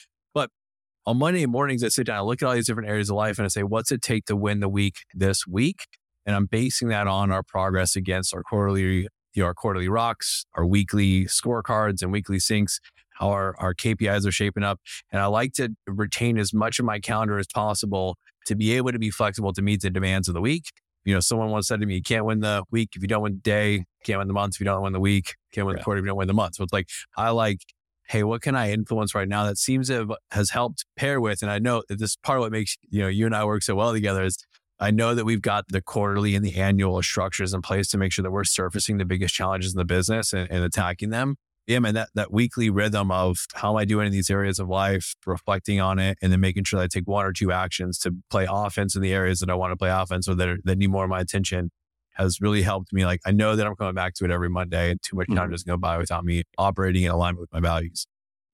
on 1.06 1.18
Monday 1.18 1.46
mornings, 1.46 1.84
I 1.84 1.88
sit 1.88 2.06
down, 2.06 2.16
I 2.16 2.20
look 2.22 2.42
at 2.42 2.46
all 2.46 2.54
these 2.54 2.66
different 2.66 2.88
areas 2.88 3.10
of 3.10 3.16
life 3.16 3.38
and 3.38 3.44
I 3.44 3.48
say, 3.48 3.62
what's 3.62 3.92
it 3.92 4.02
take 4.02 4.24
to 4.26 4.34
win 4.34 4.60
the 4.60 4.68
week 4.68 4.96
this 5.14 5.46
week? 5.46 5.86
And 6.26 6.34
I'm 6.34 6.46
basing 6.46 6.88
that 6.88 7.06
on 7.06 7.30
our 7.30 7.44
progress 7.44 7.94
against 7.94 8.34
our 8.34 8.42
quarterly, 8.42 9.06
you 9.34 9.42
know, 9.42 9.44
our 9.44 9.54
quarterly 9.54 9.88
rocks, 9.88 10.44
our 10.54 10.66
weekly 10.66 11.26
scorecards 11.26 12.02
and 12.02 12.10
weekly 12.10 12.38
syncs, 12.38 12.80
how 13.12 13.28
our, 13.28 13.54
our 13.58 13.72
KPIs 13.72 14.26
are 14.26 14.32
shaping 14.32 14.64
up. 14.64 14.80
And 15.12 15.22
I 15.22 15.26
like 15.26 15.52
to 15.54 15.70
retain 15.86 16.38
as 16.38 16.52
much 16.52 16.80
of 16.80 16.84
my 16.84 16.98
calendar 16.98 17.38
as 17.38 17.46
possible 17.46 18.16
to 18.46 18.56
be 18.56 18.72
able 18.72 18.90
to 18.90 18.98
be 18.98 19.10
flexible 19.10 19.52
to 19.52 19.62
meet 19.62 19.82
the 19.82 19.90
demands 19.90 20.26
of 20.26 20.34
the 20.34 20.40
week. 20.40 20.64
You 21.04 21.14
know, 21.14 21.20
someone 21.20 21.50
once 21.50 21.68
said 21.68 21.80
to 21.80 21.86
me, 21.86 21.94
you 21.94 22.02
can't 22.02 22.24
win 22.24 22.40
the 22.40 22.64
week 22.72 22.90
if 22.96 23.02
you 23.02 23.06
don't 23.06 23.22
win 23.22 23.34
the 23.34 23.38
day, 23.38 23.84
can't 24.02 24.18
win 24.18 24.26
the 24.26 24.34
month 24.34 24.56
if 24.56 24.60
you 24.60 24.64
don't 24.64 24.82
win 24.82 24.92
the 24.92 24.98
week, 24.98 25.36
can't 25.52 25.64
win 25.64 25.76
the 25.76 25.82
quarter 25.82 26.00
if 26.00 26.02
you 26.02 26.08
don't 26.08 26.18
win 26.18 26.26
the 26.26 26.34
month. 26.34 26.56
So 26.56 26.64
it's 26.64 26.72
like, 26.72 26.88
I 27.16 27.30
like 27.30 27.60
hey, 28.08 28.22
what 28.22 28.42
can 28.42 28.54
I 28.54 28.70
influence 28.70 29.14
right 29.14 29.28
now 29.28 29.44
that 29.44 29.58
seems 29.58 29.88
to 29.88 29.94
have 29.94 30.12
has 30.30 30.50
helped 30.50 30.84
pair 30.96 31.20
with? 31.20 31.42
And 31.42 31.50
I 31.50 31.58
know 31.58 31.82
that 31.88 31.98
this 31.98 32.16
part 32.16 32.38
of 32.38 32.42
what 32.42 32.52
makes, 32.52 32.76
you 32.88 33.02
know, 33.02 33.08
you 33.08 33.26
and 33.26 33.34
I 33.34 33.44
work 33.44 33.62
so 33.62 33.74
well 33.74 33.92
together 33.92 34.24
is 34.24 34.38
I 34.78 34.90
know 34.90 35.14
that 35.14 35.24
we've 35.24 35.42
got 35.42 35.64
the 35.68 35.80
quarterly 35.80 36.34
and 36.34 36.44
the 36.44 36.56
annual 36.56 37.02
structures 37.02 37.54
in 37.54 37.62
place 37.62 37.88
to 37.88 37.98
make 37.98 38.12
sure 38.12 38.22
that 38.22 38.30
we're 38.30 38.44
surfacing 38.44 38.98
the 38.98 39.04
biggest 39.04 39.34
challenges 39.34 39.72
in 39.72 39.78
the 39.78 39.84
business 39.84 40.32
and, 40.32 40.50
and 40.50 40.62
attacking 40.62 41.10
them. 41.10 41.36
Yeah, 41.66 41.80
man, 41.80 41.94
that, 41.94 42.10
that 42.14 42.32
weekly 42.32 42.70
rhythm 42.70 43.10
of 43.10 43.38
how 43.54 43.72
am 43.72 43.76
I 43.78 43.84
doing 43.84 44.06
in 44.06 44.12
these 44.12 44.30
areas 44.30 44.60
of 44.60 44.68
life, 44.68 45.14
reflecting 45.26 45.80
on 45.80 45.98
it, 45.98 46.16
and 46.22 46.30
then 46.30 46.40
making 46.40 46.62
sure 46.62 46.78
that 46.78 46.84
I 46.84 46.86
take 46.86 47.08
one 47.08 47.26
or 47.26 47.32
two 47.32 47.50
actions 47.50 47.98
to 48.00 48.12
play 48.30 48.46
offense 48.48 48.94
in 48.94 49.02
the 49.02 49.12
areas 49.12 49.40
that 49.40 49.50
I 49.50 49.54
want 49.54 49.72
to 49.72 49.76
play 49.76 49.90
offense 49.90 50.28
or 50.28 50.36
that, 50.36 50.48
are, 50.48 50.58
that 50.62 50.78
need 50.78 50.90
more 50.90 51.04
of 51.04 51.10
my 51.10 51.20
attention 51.20 51.70
has 52.16 52.40
really 52.40 52.62
helped 52.62 52.92
me. 52.92 53.04
Like 53.04 53.20
I 53.26 53.30
know 53.30 53.56
that 53.56 53.66
I'm 53.66 53.76
coming 53.76 53.94
back 53.94 54.14
to 54.14 54.24
it 54.24 54.30
every 54.30 54.48
Monday 54.48 54.90
and 54.90 55.02
too 55.02 55.16
much 55.16 55.28
time 55.28 55.36
mm-hmm. 55.36 55.50
doesn't 55.50 55.68
go 55.68 55.76
by 55.76 55.98
without 55.98 56.24
me 56.24 56.44
operating 56.58 57.04
in 57.04 57.10
alignment 57.10 57.40
with 57.40 57.52
my 57.52 57.60
values. 57.60 58.06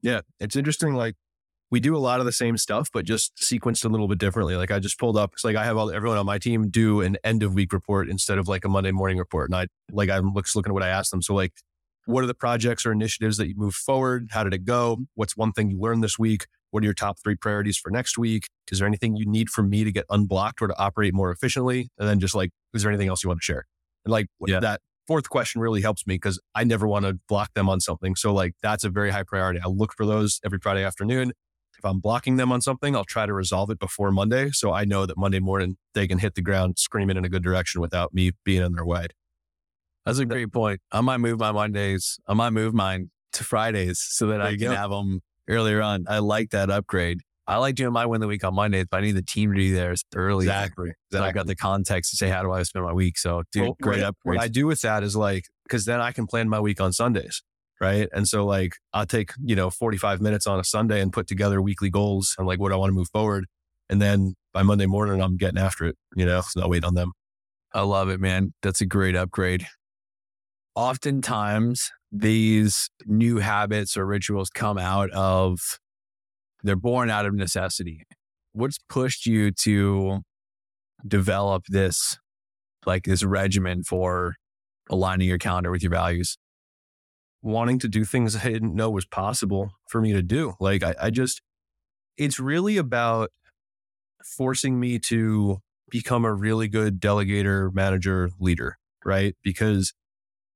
Yeah. 0.02 0.21
It's 0.40 0.57
interesting. 0.57 0.95
Like 0.95 1.14
we 1.71 1.81
do 1.81 1.97
a 1.97 1.99
lot 1.99 2.21
of 2.21 2.26
the 2.26 2.33
same 2.33 2.57
stuff, 2.59 2.90
but 2.92 3.07
just 3.07 3.35
sequenced 3.37 3.85
a 3.85 3.88
little 3.88 4.09
bit 4.09 4.19
differently. 4.19 4.57
Like 4.57 4.71
I 4.71 4.78
just 4.78 4.99
pulled 4.99 5.16
up, 5.16 5.31
it's 5.33 5.45
like 5.45 5.57
I 5.57 5.64
have 5.64 5.76
all 5.76 5.90
everyone 5.90 6.19
on 6.19 6.26
my 6.26 6.38
team 6.38 6.69
do 6.69 7.00
an 7.00 7.16
end 7.25 7.42
of 7.42 7.54
week 7.54 7.73
report 7.73 8.11
instead 8.11 8.37
of 8.37 8.47
like 8.47 8.64
a 8.64 8.69
Monday 8.69 8.92
morning 8.92 9.16
report. 9.16 9.49
And 9.49 9.57
I 9.57 9.66
like 9.90 10.11
I'm 10.11 10.35
looking 10.35 10.62
at 10.66 10.73
what 10.73 10.83
I 10.83 10.88
asked 10.88 11.12
them. 11.12 11.23
So 11.23 11.35
like, 11.35 11.52
what 12.04 12.25
are 12.25 12.26
the 12.26 12.35
projects 12.35 12.85
or 12.85 12.92
initiatives 12.92 13.37
that 13.37 13.49
you 13.49 13.54
moved 13.57 13.76
forward? 13.76 14.28
How 14.33 14.45
did 14.45 14.52
it 14.52 14.64
go? 14.64 14.99
What's 15.14 15.37
one 15.37 15.52
thing 15.52 15.71
you 15.71 15.81
learned 15.81 16.02
this 16.04 16.19
week? 16.19 16.47
What 16.72 16.82
are 16.82 16.84
your 16.84 16.94
top 16.94 17.18
three 17.22 17.36
priorities 17.36 17.76
for 17.76 17.90
next 17.90 18.16
week? 18.16 18.48
Is 18.70 18.78
there 18.78 18.88
anything 18.88 19.14
you 19.14 19.26
need 19.26 19.50
from 19.50 19.68
me 19.68 19.84
to 19.84 19.92
get 19.92 20.06
unblocked 20.08 20.62
or 20.62 20.68
to 20.68 20.78
operate 20.78 21.12
more 21.12 21.30
efficiently? 21.30 21.90
And 21.98 22.08
then 22.08 22.18
just 22.18 22.34
like, 22.34 22.50
is 22.72 22.82
there 22.82 22.90
anything 22.90 23.08
else 23.08 23.22
you 23.22 23.28
want 23.28 23.40
to 23.40 23.44
share? 23.44 23.66
And 24.06 24.10
like 24.10 24.26
yeah. 24.46 24.58
that 24.58 24.80
fourth 25.06 25.28
question 25.28 25.60
really 25.60 25.82
helps 25.82 26.06
me 26.06 26.14
because 26.14 26.40
I 26.54 26.64
never 26.64 26.88
want 26.88 27.04
to 27.04 27.18
block 27.28 27.52
them 27.54 27.68
on 27.68 27.80
something. 27.80 28.16
So 28.16 28.32
like 28.32 28.54
that's 28.62 28.84
a 28.84 28.88
very 28.88 29.10
high 29.10 29.22
priority. 29.22 29.60
I 29.62 29.68
look 29.68 29.92
for 29.94 30.06
those 30.06 30.40
every 30.44 30.58
Friday 30.60 30.82
afternoon. 30.82 31.32
If 31.76 31.84
I'm 31.84 32.00
blocking 32.00 32.36
them 32.36 32.50
on 32.52 32.62
something, 32.62 32.96
I'll 32.96 33.04
try 33.04 33.26
to 33.26 33.34
resolve 33.34 33.70
it 33.70 33.78
before 33.78 34.10
Monday. 34.10 34.50
So 34.52 34.72
I 34.72 34.86
know 34.86 35.04
that 35.04 35.18
Monday 35.18 35.40
morning 35.40 35.76
they 35.92 36.06
can 36.06 36.18
hit 36.18 36.36
the 36.36 36.42
ground 36.42 36.78
screaming 36.78 37.18
in 37.18 37.24
a 37.24 37.28
good 37.28 37.42
direction 37.42 37.82
without 37.82 38.14
me 38.14 38.30
being 38.44 38.62
in 38.62 38.72
their 38.72 38.84
way. 38.86 39.08
That's 40.06 40.18
a 40.18 40.24
great 40.24 40.52
point. 40.52 40.80
I 40.90 41.02
might 41.02 41.18
move 41.18 41.38
my 41.38 41.52
Mondays. 41.52 42.18
I 42.26 42.32
might 42.32 42.50
move 42.50 42.72
mine 42.72 43.10
to 43.34 43.44
Fridays 43.44 44.00
so 44.00 44.28
that 44.28 44.40
I 44.40 44.50
can 44.50 44.70
go. 44.70 44.74
have 44.74 44.90
them 44.90 45.20
earlier 45.49 45.82
on. 45.82 46.04
I 46.08 46.18
like 46.18 46.50
that 46.50 46.70
upgrade. 46.70 47.20
I 47.46 47.56
like 47.56 47.75
doing 47.75 47.92
my 47.92 48.06
win 48.06 48.20
the 48.20 48.28
week 48.28 48.44
on 48.44 48.54
Mondays, 48.54 48.87
but 48.90 48.99
I 48.99 49.00
need 49.00 49.12
the 49.12 49.22
team 49.22 49.50
to 49.50 49.56
be 49.56 49.72
there 49.72 49.94
early. 50.14 50.46
Exactly. 50.46 50.90
exactly. 50.90 51.18
So 51.18 51.25
I 51.25 51.32
got 51.32 51.46
the 51.46 51.56
context 51.56 52.11
to 52.12 52.16
say, 52.16 52.28
how 52.28 52.42
do 52.42 52.52
I 52.52 52.62
spend 52.62 52.84
my 52.84 52.92
week? 52.92 53.18
So, 53.18 53.42
dude, 53.52 53.62
well, 53.62 53.76
great 53.82 54.02
up. 54.02 54.16
What 54.22 54.38
I 54.38 54.49
do 54.49 54.66
with 54.66 54.80
that 54.82 55.02
is 55.02 55.16
like, 55.16 55.46
because 55.64 55.84
then 55.84 56.00
I 56.00 56.12
can 56.12 56.26
plan 56.26 56.49
my 56.49 56.61
week 56.61 56.80
on 56.80 56.92
Sundays. 56.92 57.42
Right. 57.80 58.08
And 58.12 58.28
so, 58.28 58.46
like, 58.46 58.76
I'll 58.92 59.06
take, 59.06 59.32
you 59.42 59.56
know, 59.56 59.68
45 59.68 60.20
minutes 60.20 60.46
on 60.46 60.61
a 60.61 60.64
Sunday 60.64 61.00
and 61.00 61.12
put 61.12 61.26
together 61.26 61.61
weekly 61.61 61.90
goals 61.90 62.37
and 62.38 62.46
like 62.46 62.61
what 62.61 62.72
I 62.72 62.76
want 62.76 62.90
to 62.90 62.94
move 62.94 63.08
forward. 63.12 63.46
And 63.90 64.00
then 64.00 64.34
by 64.54 64.62
Monday 64.62 64.87
morning, 64.87 65.20
I'm 65.20 65.37
getting 65.37 65.58
after 65.58 65.87
it, 65.87 65.96
you 66.14 66.25
know, 66.25 66.42
so 66.42 66.62
I'll 66.62 66.70
wait 66.70 66.84
on 66.84 66.94
them. 66.94 67.11
I 67.75 67.80
love 67.80 68.08
it, 68.08 68.20
man. 68.20 68.54
That's 68.62 68.80
a 68.80 68.87
great 68.87 69.16
upgrade. 69.16 69.66
Oftentimes, 70.74 71.90
these 72.10 72.88
new 73.06 73.38
habits 73.38 73.96
or 73.96 74.06
rituals 74.06 74.50
come 74.50 74.78
out 74.78 75.10
of 75.10 75.58
they're 76.62 76.76
born 76.76 77.10
out 77.10 77.26
of 77.26 77.34
necessity. 77.34 78.04
What's 78.52 78.78
pushed 78.88 79.26
you 79.26 79.50
to 79.62 80.20
develop 81.06 81.64
this, 81.68 82.18
like 82.86 83.04
this 83.04 83.24
regimen 83.24 83.82
for 83.82 84.36
aligning 84.88 85.28
your 85.28 85.38
calendar 85.38 85.70
with 85.70 85.82
your 85.82 85.90
values? 85.90 86.36
Wanting 87.42 87.80
to 87.80 87.88
do 87.88 88.04
things 88.04 88.36
I 88.36 88.50
didn't 88.50 88.74
know 88.74 88.90
was 88.90 89.04
possible 89.06 89.72
for 89.88 90.00
me 90.00 90.12
to 90.12 90.22
do. 90.22 90.54
Like, 90.60 90.84
I, 90.84 90.94
I 91.00 91.10
just, 91.10 91.42
it's 92.16 92.38
really 92.38 92.76
about 92.76 93.30
forcing 94.36 94.78
me 94.78 95.00
to 95.00 95.58
become 95.90 96.24
a 96.24 96.32
really 96.32 96.68
good 96.68 97.00
delegator, 97.00 97.74
manager, 97.74 98.30
leader, 98.38 98.76
right? 99.04 99.34
Because 99.42 99.92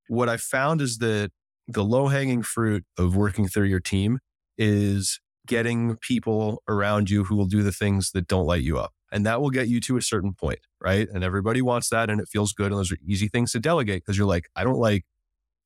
what 0.09 0.29
I 0.29 0.37
found 0.37 0.81
is 0.81 0.99
that 0.99 1.31
the 1.69 1.85
low 1.85 2.09
hanging 2.09 2.43
fruit 2.43 2.85
of 2.99 3.17
working 3.17 3.49
through 3.49 3.67
your 3.67 3.81
team 3.81 4.21
is 4.57 5.21
getting 5.47 5.97
people 5.97 6.63
around 6.69 7.11
you 7.11 7.25
who 7.25 7.37
will 7.37 7.47
do 7.47 7.63
the 7.63 7.73
things 7.73 8.11
that 8.13 8.27
don't 8.27 8.47
light 8.47 8.63
you 8.63 8.79
up. 8.79 8.93
And 9.13 9.25
that 9.25 9.41
will 9.41 9.51
get 9.51 9.69
you 9.69 9.81
to 9.83 9.97
a 9.97 10.03
certain 10.03 10.35
point, 10.35 10.59
right? 10.81 11.09
And 11.09 11.23
everybody 11.23 11.63
wants 11.63 11.89
that 11.91 12.11
and 12.11 12.21
it 12.21 12.29
feels 12.29 12.53
good. 12.53 12.67
And 12.67 12.77
those 12.77 12.91
are 12.91 12.99
easy 13.05 13.29
things 13.29 13.53
to 13.53 13.61
delegate 13.61 14.03
because 14.05 14.19
you're 14.19 14.27
like, 14.27 14.49
I 14.57 14.65
don't 14.65 14.79
like, 14.79 15.05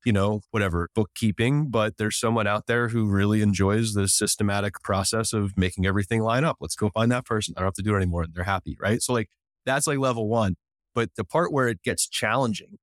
you 0.05 0.13
know, 0.13 0.43
whatever 0.51 0.89
bookkeeping, 0.95 1.71
but 1.71 1.97
there's 1.97 2.19
someone 2.19 2.47
out 2.47 2.67
there 2.67 2.89
who 2.89 3.07
really 3.07 3.41
enjoys 3.41 3.95
the 3.95 4.09
systematic 4.09 4.83
process 4.83 5.33
of 5.33 5.57
making 5.57 5.87
everything 5.87 6.23
line 6.23 6.45
up. 6.45 6.59
Let's 6.61 6.77
go 6.77 6.91
find 6.91 7.11
that 7.13 7.25
person. 7.25 7.55
I 7.57 7.61
don't 7.61 7.69
have 7.69 7.75
to 7.75 7.83
do 7.83 7.95
it 7.95 7.97
anymore. 7.97 8.23
And 8.23 8.35
they're 8.35 8.45
happy, 8.45 8.77
right? 8.81 9.03
So, 9.03 9.13
like, 9.13 9.29
that's 9.65 9.87
like 9.87 9.99
level 9.99 10.29
one. 10.29 10.57
But 10.95 11.11
the 11.17 11.25
part 11.25 11.53
where 11.53 11.69
it 11.69 11.83
gets 11.83 12.09
challenging 12.09 12.79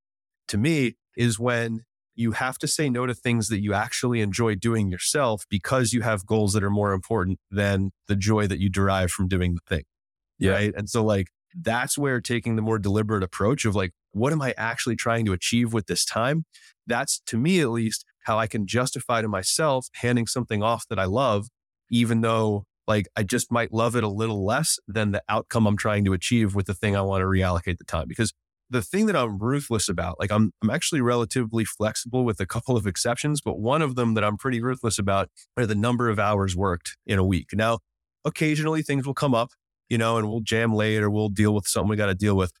to 0.48 0.58
me 0.58 0.96
is 1.16 1.38
when 1.38 1.84
you 2.14 2.32
have 2.32 2.58
to 2.58 2.66
say 2.66 2.90
no 2.90 3.06
to 3.06 3.14
things 3.14 3.48
that 3.48 3.60
you 3.60 3.72
actually 3.72 4.20
enjoy 4.20 4.56
doing 4.56 4.88
yourself 4.88 5.44
because 5.48 5.92
you 5.92 6.02
have 6.02 6.26
goals 6.26 6.52
that 6.52 6.64
are 6.64 6.70
more 6.70 6.92
important 6.92 7.38
than 7.50 7.92
the 8.08 8.16
joy 8.16 8.46
that 8.46 8.58
you 8.58 8.68
derive 8.68 9.10
from 9.10 9.28
doing 9.28 9.54
the 9.54 9.60
thing. 9.68 9.84
Yeah. 10.38 10.52
Right. 10.52 10.74
And 10.76 10.90
so, 10.90 11.04
like, 11.04 11.28
that's 11.54 11.96
where 11.96 12.20
taking 12.20 12.56
the 12.56 12.62
more 12.62 12.78
deliberate 12.78 13.22
approach 13.22 13.64
of 13.64 13.74
like, 13.74 13.92
what 14.12 14.32
am 14.32 14.42
I 14.42 14.54
actually 14.56 14.96
trying 14.96 15.24
to 15.26 15.32
achieve 15.32 15.72
with 15.72 15.86
this 15.86 16.04
time? 16.04 16.44
That's 16.86 17.20
to 17.26 17.36
me, 17.36 17.60
at 17.60 17.70
least, 17.70 18.04
how 18.24 18.38
I 18.38 18.46
can 18.46 18.66
justify 18.66 19.22
to 19.22 19.28
myself 19.28 19.88
handing 19.94 20.26
something 20.26 20.62
off 20.62 20.86
that 20.88 20.98
I 20.98 21.04
love, 21.04 21.48
even 21.90 22.20
though 22.20 22.64
like 22.86 23.06
I 23.16 23.22
just 23.22 23.52
might 23.52 23.72
love 23.72 23.96
it 23.96 24.04
a 24.04 24.08
little 24.08 24.44
less 24.44 24.78
than 24.88 25.12
the 25.12 25.22
outcome 25.28 25.66
I'm 25.66 25.76
trying 25.76 26.04
to 26.06 26.12
achieve 26.14 26.54
with 26.54 26.66
the 26.66 26.74
thing 26.74 26.96
I 26.96 27.02
want 27.02 27.22
to 27.22 27.26
reallocate 27.26 27.78
the 27.78 27.84
time. 27.84 28.06
Because 28.08 28.32
the 28.70 28.82
thing 28.82 29.06
that 29.06 29.16
I'm 29.16 29.38
ruthless 29.38 29.88
about, 29.88 30.18
like 30.20 30.30
I'm, 30.30 30.52
I'm 30.62 30.70
actually 30.70 31.00
relatively 31.00 31.64
flexible 31.64 32.24
with 32.24 32.38
a 32.40 32.46
couple 32.46 32.76
of 32.76 32.86
exceptions, 32.86 33.40
but 33.40 33.58
one 33.58 33.82
of 33.82 33.94
them 33.94 34.14
that 34.14 34.24
I'm 34.24 34.36
pretty 34.36 34.60
ruthless 34.60 34.98
about 34.98 35.30
are 35.56 35.66
the 35.66 35.74
number 35.74 36.08
of 36.08 36.18
hours 36.18 36.54
worked 36.54 36.96
in 37.06 37.18
a 37.18 37.24
week. 37.24 37.48
Now, 37.54 37.78
occasionally 38.24 38.82
things 38.82 39.06
will 39.06 39.14
come 39.14 39.34
up, 39.34 39.50
you 39.88 39.96
know, 39.96 40.18
and 40.18 40.28
we'll 40.28 40.40
jam 40.40 40.74
late 40.74 41.02
or 41.02 41.10
we'll 41.10 41.30
deal 41.30 41.54
with 41.54 41.66
something 41.66 41.88
we 41.88 41.96
got 41.96 42.06
to 42.06 42.14
deal 42.14 42.36
with. 42.36 42.52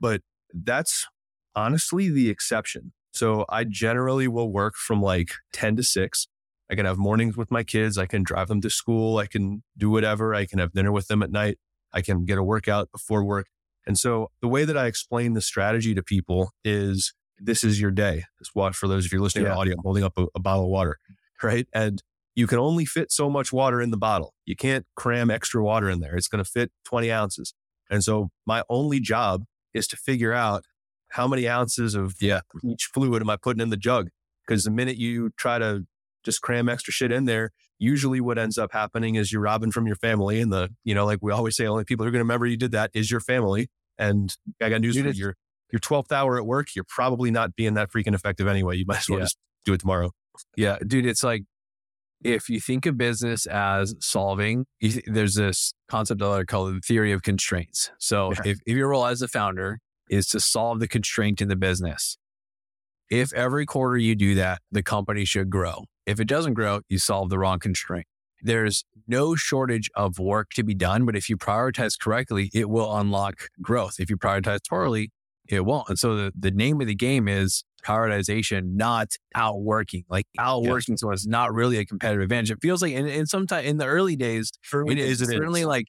But 0.00 0.22
that's 0.54 1.06
honestly 1.54 2.10
the 2.10 2.30
exception. 2.30 2.92
So 3.12 3.44
I 3.48 3.64
generally 3.64 4.28
will 4.28 4.52
work 4.52 4.74
from 4.76 5.02
like 5.02 5.30
10 5.52 5.76
to 5.76 5.82
6. 5.82 6.28
I 6.70 6.74
can 6.74 6.86
have 6.86 6.98
mornings 6.98 7.36
with 7.36 7.50
my 7.50 7.62
kids. 7.62 7.96
I 7.96 8.06
can 8.06 8.22
drive 8.22 8.48
them 8.48 8.60
to 8.60 8.70
school. 8.70 9.18
I 9.18 9.26
can 9.26 9.62
do 9.76 9.90
whatever. 9.90 10.34
I 10.34 10.46
can 10.46 10.58
have 10.58 10.72
dinner 10.72 10.92
with 10.92 11.08
them 11.08 11.22
at 11.22 11.30
night. 11.30 11.58
I 11.92 12.02
can 12.02 12.24
get 12.24 12.38
a 12.38 12.42
workout 12.42 12.90
before 12.92 13.24
work. 13.24 13.46
And 13.86 13.98
so 13.98 14.30
the 14.40 14.48
way 14.48 14.64
that 14.64 14.76
I 14.76 14.86
explain 14.86 15.34
the 15.34 15.40
strategy 15.40 15.94
to 15.94 16.02
people 16.02 16.50
is 16.64 17.14
this 17.38 17.62
is 17.62 17.80
your 17.80 17.90
day. 17.90 18.24
This 18.38 18.54
watch 18.54 18.76
for 18.76 18.88
those 18.88 19.06
of 19.06 19.12
you 19.12 19.20
listening 19.20 19.44
yeah. 19.44 19.52
to 19.52 19.56
audio, 19.56 19.74
I'm 19.74 19.82
holding 19.84 20.04
up 20.04 20.14
a, 20.16 20.26
a 20.34 20.40
bottle 20.40 20.64
of 20.64 20.70
water, 20.70 20.98
right? 21.42 21.66
And 21.72 22.02
you 22.34 22.46
can 22.46 22.58
only 22.58 22.84
fit 22.84 23.10
so 23.10 23.30
much 23.30 23.52
water 23.52 23.80
in 23.80 23.90
the 23.90 23.96
bottle. 23.96 24.34
You 24.44 24.56
can't 24.56 24.86
cram 24.94 25.30
extra 25.30 25.62
water 25.62 25.88
in 25.88 26.00
there. 26.00 26.16
It's 26.16 26.28
going 26.28 26.42
to 26.42 26.48
fit 26.48 26.70
20 26.84 27.10
ounces. 27.10 27.54
And 27.90 28.02
so 28.02 28.28
my 28.46 28.62
only 28.68 29.00
job 29.00 29.44
is 29.72 29.86
to 29.88 29.96
figure 29.96 30.32
out 30.32 30.64
how 31.10 31.26
many 31.26 31.48
ounces 31.48 31.94
of 31.94 32.16
yeah. 32.20 32.40
each 32.64 32.90
fluid 32.92 33.22
am 33.22 33.30
I 33.30 33.36
putting 33.36 33.62
in 33.62 33.70
the 33.70 33.76
jug? 33.76 34.08
Because 34.46 34.64
the 34.64 34.70
minute 34.70 34.96
you 34.96 35.30
try 35.36 35.58
to 35.58 35.86
just 36.24 36.42
cram 36.42 36.68
extra 36.68 36.92
shit 36.92 37.12
in 37.12 37.24
there, 37.24 37.52
usually 37.78 38.20
what 38.20 38.38
ends 38.38 38.58
up 38.58 38.72
happening 38.72 39.14
is 39.14 39.32
you're 39.32 39.42
robbing 39.42 39.70
from 39.70 39.86
your 39.86 39.96
family. 39.96 40.40
And 40.40 40.52
the, 40.52 40.70
you 40.84 40.94
know, 40.94 41.06
like 41.06 41.20
we 41.22 41.32
always 41.32 41.56
say, 41.56 41.66
only 41.66 41.84
people 41.84 42.04
who 42.04 42.08
are 42.08 42.12
going 42.12 42.20
to 42.20 42.24
remember 42.24 42.46
you 42.46 42.56
did 42.56 42.72
that 42.72 42.90
is 42.92 43.10
your 43.10 43.20
family. 43.20 43.70
And 43.98 44.34
I 44.60 44.68
got 44.68 44.80
news 44.80 44.96
for 44.96 45.08
you. 45.08 45.12
Your, 45.12 45.34
your 45.72 45.80
12th 45.80 46.12
hour 46.12 46.36
at 46.36 46.46
work, 46.46 46.74
you're 46.74 46.84
probably 46.88 47.30
not 47.30 47.56
being 47.56 47.74
that 47.74 47.90
freaking 47.90 48.14
effective 48.14 48.46
anyway. 48.46 48.76
You 48.76 48.84
might 48.86 48.98
as 48.98 49.08
well 49.08 49.18
yeah. 49.18 49.24
just 49.24 49.38
do 49.64 49.72
it 49.72 49.80
tomorrow. 49.80 50.12
Yeah, 50.56 50.78
dude, 50.86 51.06
it's 51.06 51.24
like 51.24 51.44
if 52.22 52.48
you 52.48 52.60
think 52.60 52.86
of 52.86 52.98
business 52.98 53.46
as 53.46 53.94
solving, 54.00 54.66
th- 54.80 55.04
there's 55.06 55.34
this 55.34 55.72
concept 55.88 56.20
that 56.20 56.28
I 56.28 56.44
call 56.44 56.66
the 56.66 56.80
theory 56.80 57.12
of 57.12 57.22
constraints. 57.22 57.90
So 57.98 58.32
yeah. 58.32 58.52
if, 58.52 58.58
if 58.66 58.76
your 58.76 58.88
role 58.88 59.06
as 59.06 59.22
a 59.22 59.28
founder 59.28 59.78
is 60.08 60.26
to 60.28 60.40
solve 60.40 60.80
the 60.80 60.88
constraint 60.88 61.40
in 61.40 61.48
the 61.48 61.56
business, 61.56 62.16
if 63.10 63.32
every 63.32 63.66
quarter 63.66 63.96
you 63.96 64.14
do 64.14 64.34
that, 64.34 64.60
the 64.70 64.82
company 64.82 65.24
should 65.24 65.50
grow. 65.50 65.84
If 66.06 66.20
it 66.20 66.28
doesn't 66.28 66.54
grow, 66.54 66.80
you 66.88 66.98
solve 66.98 67.30
the 67.30 67.38
wrong 67.38 67.58
constraint. 67.58 68.06
There's 68.46 68.84
no 69.08 69.34
shortage 69.34 69.90
of 69.94 70.18
work 70.18 70.50
to 70.54 70.62
be 70.62 70.74
done, 70.74 71.04
but 71.04 71.16
if 71.16 71.28
you 71.28 71.36
prioritize 71.36 71.98
correctly, 71.98 72.50
it 72.54 72.70
will 72.70 72.96
unlock 72.96 73.48
growth. 73.60 73.96
If 73.98 74.08
you 74.08 74.16
prioritize 74.16 74.60
poorly, 74.68 75.10
it 75.48 75.64
won't. 75.64 75.88
And 75.88 75.98
so 75.98 76.16
the, 76.16 76.32
the 76.38 76.52
name 76.52 76.80
of 76.80 76.86
the 76.86 76.94
game 76.94 77.26
is 77.26 77.64
prioritization, 77.84 78.74
not 78.74 79.08
outworking. 79.34 80.04
Like 80.08 80.26
outworking 80.38 80.92
yes. 80.92 81.00
someone 81.00 81.14
is 81.14 81.26
not 81.26 81.52
really 81.52 81.78
a 81.78 81.84
competitive 81.84 82.22
advantage. 82.22 82.52
It 82.52 82.58
feels 82.62 82.82
like, 82.82 82.94
and, 82.94 83.08
and 83.08 83.28
sometimes 83.28 83.66
in 83.66 83.78
the 83.78 83.86
early 83.86 84.14
days, 84.14 84.52
it 84.72 84.98
is 84.98 85.18
certainly 85.18 85.60
is. 85.62 85.66
like, 85.66 85.86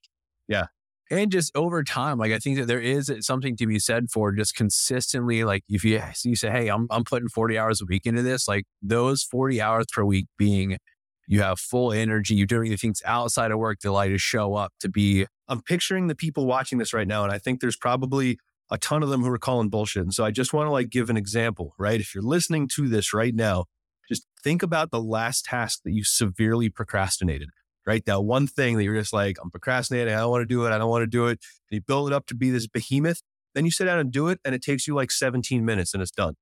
yeah. 0.47 0.65
And 1.09 1.31
just 1.31 1.55
over 1.55 1.83
time, 1.83 2.17
like 2.17 2.33
I 2.33 2.39
think 2.39 2.57
that 2.57 2.65
there 2.65 2.81
is 2.81 3.11
something 3.21 3.55
to 3.57 3.67
be 3.67 3.79
said 3.79 4.09
for 4.11 4.33
just 4.33 4.55
consistently, 4.55 5.43
like 5.43 5.63
if 5.69 5.85
you 5.85 6.01
you 6.25 6.35
say, 6.35 6.49
hey, 6.51 6.67
I'm 6.67 6.87
I'm 6.89 7.05
putting 7.05 7.29
40 7.29 7.57
hours 7.57 7.81
a 7.81 7.85
week 7.85 8.05
into 8.05 8.23
this, 8.23 8.45
like 8.45 8.65
those 8.81 9.23
40 9.23 9.61
hours 9.61 9.85
per 9.93 10.03
week 10.03 10.25
being 10.37 10.77
you 11.27 11.41
have 11.41 11.59
full 11.59 11.91
energy, 11.91 12.33
you're 12.33 12.47
doing 12.47 12.71
the 12.71 12.77
things 12.77 13.01
outside 13.05 13.51
of 13.51 13.59
work 13.59 13.81
that 13.81 13.91
you 13.91 14.11
to 14.13 14.17
show 14.17 14.55
up 14.55 14.73
to 14.79 14.89
be. 14.89 15.27
I'm 15.47 15.61
picturing 15.61 16.07
the 16.07 16.15
people 16.15 16.45
watching 16.45 16.77
this 16.77 16.93
right 16.93 17.07
now, 17.07 17.23
and 17.23 17.31
I 17.31 17.37
think 17.37 17.59
there's 17.59 17.75
probably 17.75 18.39
a 18.71 18.77
ton 18.77 19.03
of 19.03 19.09
them 19.09 19.21
who 19.21 19.31
are 19.31 19.37
calling 19.37 19.69
bullshit. 19.69 20.03
And 20.03 20.13
so 20.13 20.25
I 20.25 20.31
just 20.31 20.53
want 20.53 20.67
to 20.67 20.71
like 20.71 20.89
give 20.89 21.09
an 21.09 21.17
example, 21.17 21.73
right? 21.77 21.99
If 21.99 22.15
you're 22.15 22.23
listening 22.23 22.67
to 22.75 22.87
this 22.87 23.13
right 23.13 23.35
now, 23.35 23.65
just 24.09 24.25
think 24.41 24.63
about 24.63 24.91
the 24.91 25.01
last 25.01 25.45
task 25.45 25.81
that 25.83 25.91
you 25.91 26.03
severely 26.03 26.69
procrastinated, 26.69 27.49
right? 27.85 28.03
That 28.05 28.23
one 28.23 28.47
thing 28.47 28.77
that 28.77 28.83
you're 28.83 28.95
just 28.95 29.13
like, 29.13 29.37
I'm 29.41 29.51
procrastinating. 29.51 30.13
I 30.13 30.19
don't 30.19 30.31
want 30.31 30.41
to 30.41 30.53
do 30.53 30.65
it. 30.65 30.71
I 30.71 30.77
don't 30.77 30.89
want 30.89 31.03
to 31.03 31.07
do 31.07 31.27
it. 31.27 31.39
And 31.69 31.77
you 31.77 31.81
build 31.81 32.07
it 32.07 32.13
up 32.13 32.25
to 32.27 32.35
be 32.35 32.49
this 32.49 32.67
behemoth. 32.67 33.21
Then 33.53 33.65
you 33.65 33.71
sit 33.71 33.85
down 33.85 33.99
and 33.99 34.11
do 34.11 34.27
it, 34.27 34.39
and 34.45 34.53
it 34.53 34.61
takes 34.61 34.87
you 34.87 34.95
like 34.95 35.11
17 35.11 35.65
minutes 35.65 35.93
and 35.93 36.01
it's 36.01 36.11
done. 36.11 36.35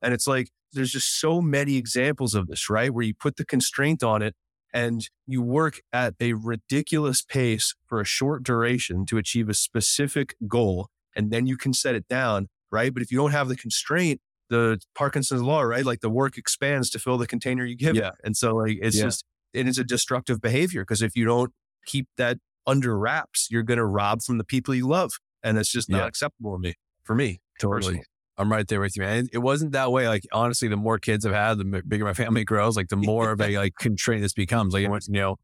And 0.00 0.14
it's 0.14 0.26
like, 0.26 0.48
there's 0.72 0.92
just 0.92 1.18
so 1.20 1.40
many 1.40 1.76
examples 1.76 2.34
of 2.34 2.46
this, 2.48 2.68
right? 2.70 2.92
Where 2.92 3.04
you 3.04 3.14
put 3.14 3.36
the 3.36 3.44
constraint 3.44 4.02
on 4.02 4.22
it 4.22 4.34
and 4.72 5.06
you 5.26 5.42
work 5.42 5.80
at 5.92 6.14
a 6.20 6.32
ridiculous 6.32 7.22
pace 7.22 7.74
for 7.86 8.00
a 8.00 8.04
short 8.04 8.42
duration 8.42 9.04
to 9.06 9.18
achieve 9.18 9.48
a 9.48 9.54
specific 9.54 10.34
goal. 10.48 10.88
And 11.14 11.30
then 11.30 11.46
you 11.46 11.56
can 11.56 11.74
set 11.74 11.94
it 11.94 12.08
down, 12.08 12.48
right? 12.70 12.92
But 12.92 13.02
if 13.02 13.12
you 13.12 13.18
don't 13.18 13.32
have 13.32 13.48
the 13.48 13.56
constraint, 13.56 14.20
the 14.48 14.80
Parkinson's 14.94 15.42
law, 15.42 15.60
right? 15.62 15.84
Like 15.84 16.00
the 16.00 16.10
work 16.10 16.38
expands 16.38 16.88
to 16.90 16.98
fill 16.98 17.18
the 17.18 17.26
container 17.26 17.64
you 17.64 17.76
give 17.76 17.96
Yeah. 17.96 18.08
it. 18.08 18.14
And 18.24 18.36
so 18.36 18.56
like 18.56 18.78
it's 18.80 18.96
Yeah. 18.96 19.04
just 19.04 19.24
it 19.52 19.68
is 19.68 19.76
a 19.78 19.84
destructive 19.84 20.40
behavior 20.40 20.82
because 20.82 21.02
if 21.02 21.14
you 21.14 21.26
don't 21.26 21.52
keep 21.84 22.08
that 22.16 22.38
under 22.66 22.98
wraps, 22.98 23.48
you're 23.50 23.62
gonna 23.62 23.84
rob 23.84 24.22
from 24.22 24.38
the 24.38 24.44
people 24.44 24.74
you 24.74 24.86
love. 24.88 25.12
And 25.42 25.58
it's 25.58 25.70
just 25.70 25.90
not 25.90 25.98
Yeah. 25.98 26.06
acceptable 26.06 26.54
to 26.56 26.58
me 26.58 26.74
for 27.04 27.14
me. 27.14 27.40
personally. 27.60 28.02
I'm 28.38 28.50
right 28.50 28.66
there 28.66 28.80
with 28.80 28.96
you, 28.96 29.02
man. 29.02 29.28
It 29.32 29.38
wasn't 29.38 29.72
that 29.72 29.92
way. 29.92 30.08
Like 30.08 30.26
honestly, 30.32 30.68
the 30.68 30.76
more 30.76 30.98
kids 30.98 31.26
I've 31.26 31.34
had, 31.34 31.58
the 31.58 31.82
bigger 31.86 32.04
my 32.04 32.14
family 32.24 32.44
grows. 32.44 32.76
Like 32.76 32.88
the 32.88 32.96
more 33.12 33.32
of 33.32 33.40
a 33.40 33.58
like 33.58 33.74
constraint 33.78 34.22
this 34.22 34.32
becomes. 34.32 34.74
Like 34.74 34.82
you 34.82 35.00
know, 35.08 35.36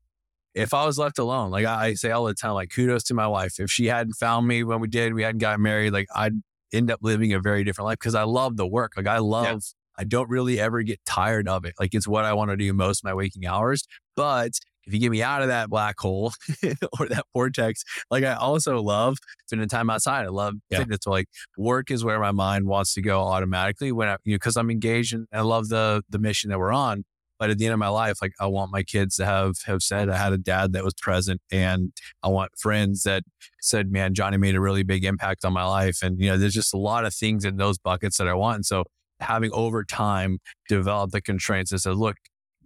if 0.54 0.72
I 0.74 0.86
was 0.86 0.98
left 0.98 1.18
alone, 1.18 1.50
like 1.50 1.66
I, 1.66 1.86
I 1.86 1.94
say 1.94 2.10
all 2.10 2.24
the 2.24 2.34
time, 2.34 2.52
like 2.52 2.70
kudos 2.70 3.04
to 3.04 3.14
my 3.14 3.26
wife. 3.26 3.58
If 3.58 3.70
she 3.70 3.86
hadn't 3.86 4.14
found 4.14 4.46
me 4.46 4.64
when 4.64 4.80
we 4.80 4.88
did, 4.88 5.14
we 5.14 5.22
hadn't 5.22 5.40
got 5.40 5.60
married, 5.60 5.92
like 5.92 6.08
I'd 6.14 6.34
end 6.72 6.90
up 6.90 7.00
living 7.02 7.32
a 7.32 7.40
very 7.40 7.64
different 7.64 7.86
life 7.86 7.98
because 7.98 8.14
I 8.14 8.24
love 8.24 8.56
the 8.56 8.66
work. 8.66 8.92
Like 8.96 9.06
I 9.06 9.18
love. 9.18 9.62
I 10.00 10.04
don't 10.04 10.30
really 10.30 10.60
ever 10.60 10.82
get 10.82 11.04
tired 11.04 11.48
of 11.48 11.64
it. 11.64 11.74
Like 11.80 11.92
it's 11.92 12.06
what 12.06 12.24
I 12.24 12.32
want 12.32 12.52
to 12.52 12.56
do 12.56 12.72
most 12.72 13.00
of 13.00 13.04
my 13.04 13.14
waking 13.14 13.46
hours. 13.46 13.84
But 14.14 14.52
if 14.88 14.94
you 14.94 15.00
get 15.00 15.10
me 15.12 15.22
out 15.22 15.42
of 15.42 15.48
that 15.48 15.70
black 15.70 16.00
hole 16.00 16.32
or 16.98 17.06
that 17.08 17.26
vortex, 17.34 17.84
like 18.10 18.24
I 18.24 18.34
also 18.34 18.80
love 18.82 19.18
spending 19.46 19.68
time 19.68 19.90
outside. 19.90 20.24
I 20.26 20.30
love 20.30 20.54
Yeah. 20.70 20.78
fitness. 20.78 20.98
So 21.02 21.10
like 21.10 21.28
work 21.56 21.90
is 21.90 22.04
where 22.04 22.18
my 22.18 22.32
mind 22.32 22.66
wants 22.66 22.94
to 22.94 23.02
go 23.02 23.20
automatically 23.22 23.92
when 23.92 24.08
I, 24.08 24.16
you 24.24 24.32
know, 24.32 24.36
because 24.36 24.56
I'm 24.56 24.70
engaged 24.70 25.14
and 25.14 25.26
I 25.32 25.42
love 25.42 25.68
the 25.68 26.02
the 26.08 26.18
mission 26.18 26.50
that 26.50 26.58
we're 26.58 26.72
on. 26.72 27.04
But 27.38 27.50
at 27.50 27.58
the 27.58 27.66
end 27.66 27.72
of 27.72 27.78
my 27.78 27.88
life, 27.88 28.16
like 28.20 28.32
I 28.40 28.46
want 28.46 28.72
my 28.72 28.82
kids 28.82 29.14
to 29.16 29.24
have 29.24 29.58
have 29.66 29.82
said 29.82 30.08
I 30.08 30.16
had 30.16 30.32
a 30.32 30.38
dad 30.38 30.72
that 30.72 30.82
was 30.82 30.94
present, 30.94 31.40
and 31.52 31.92
I 32.24 32.28
want 32.28 32.50
friends 32.58 33.04
that 33.04 33.22
said, 33.60 33.92
"Man, 33.92 34.12
Johnny 34.14 34.38
made 34.38 34.56
a 34.56 34.60
really 34.60 34.82
big 34.82 35.04
impact 35.04 35.44
on 35.44 35.52
my 35.52 35.64
life." 35.64 36.02
And 36.02 36.18
you 36.20 36.30
know, 36.30 36.36
there's 36.38 36.54
just 36.54 36.74
a 36.74 36.78
lot 36.78 37.04
of 37.04 37.14
things 37.14 37.44
in 37.44 37.56
those 37.56 37.78
buckets 37.78 38.16
that 38.18 38.26
I 38.26 38.34
want. 38.34 38.56
And 38.56 38.66
so 38.66 38.84
having 39.20 39.52
over 39.52 39.84
time 39.84 40.38
developed 40.68 41.12
the 41.12 41.20
constraints 41.20 41.70
that 41.70 41.78
said, 41.80 41.94
"Look, 41.94 42.16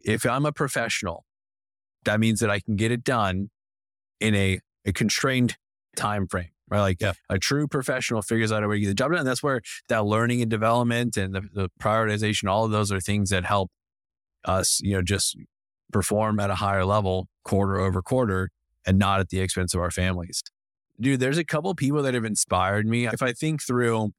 if 0.05 0.25
I'm 0.25 0.47
a 0.47 0.53
professional, 0.53 1.25
that 2.05 2.21
means 2.21 2.41
that 2.41 2.51
I 2.51 2.61
can 2.61 2.77
get 2.77 2.91
it 2.93 3.05
done 3.05 3.51
in 4.21 4.35
a 4.35 4.61
a 4.85 4.93
constrained 4.93 5.57
time 5.97 6.27
frame." 6.27 6.49
Right, 6.69 6.81
like 6.81 7.01
Yeah. 7.03 7.13
a 7.29 7.39
true 7.39 7.69
professional 7.69 8.23
figures 8.23 8.51
out 8.51 8.65
a 8.65 8.69
way 8.69 8.77
to 8.77 8.81
get 8.81 8.87
the 8.89 8.95
job 8.95 9.11
done. 9.11 9.19
And 9.21 9.29
that's 9.29 9.43
where 9.43 9.61
that 9.89 10.07
learning 10.07 10.41
and 10.41 10.51
development 10.51 11.19
and 11.19 11.35
the, 11.35 11.43
the 11.53 11.69
prioritization, 11.79 12.49
all 12.49 12.65
of 12.65 12.71
those 12.71 12.91
are 12.91 12.99
things 12.99 13.29
that 13.29 13.45
help 13.45 13.71
us, 14.47 14.81
you 14.83 14.95
know, 14.95 15.03
just 15.03 15.37
perform 15.93 16.41
at 16.41 16.49
a 16.49 16.55
higher 16.55 16.87
level 16.87 17.29
quarter 17.45 17.79
over 17.79 18.01
quarter 18.01 18.49
and 18.87 18.99
not 18.99 19.21
at 19.21 19.29
the 19.29 19.41
expense 19.41 19.75
of 19.75 19.83
our 19.83 19.91
families. 19.91 20.43
Dude, 20.99 21.21
there's 21.21 21.37
a 21.37 21.45
couple 21.45 21.75
people 21.75 22.03
that 22.03 22.15
have 22.15 22.25
inspired 22.25 22.87
me. 22.87 23.07
If 23.07 23.21
I 23.23 23.33
think 23.35 23.63
through 23.63 24.13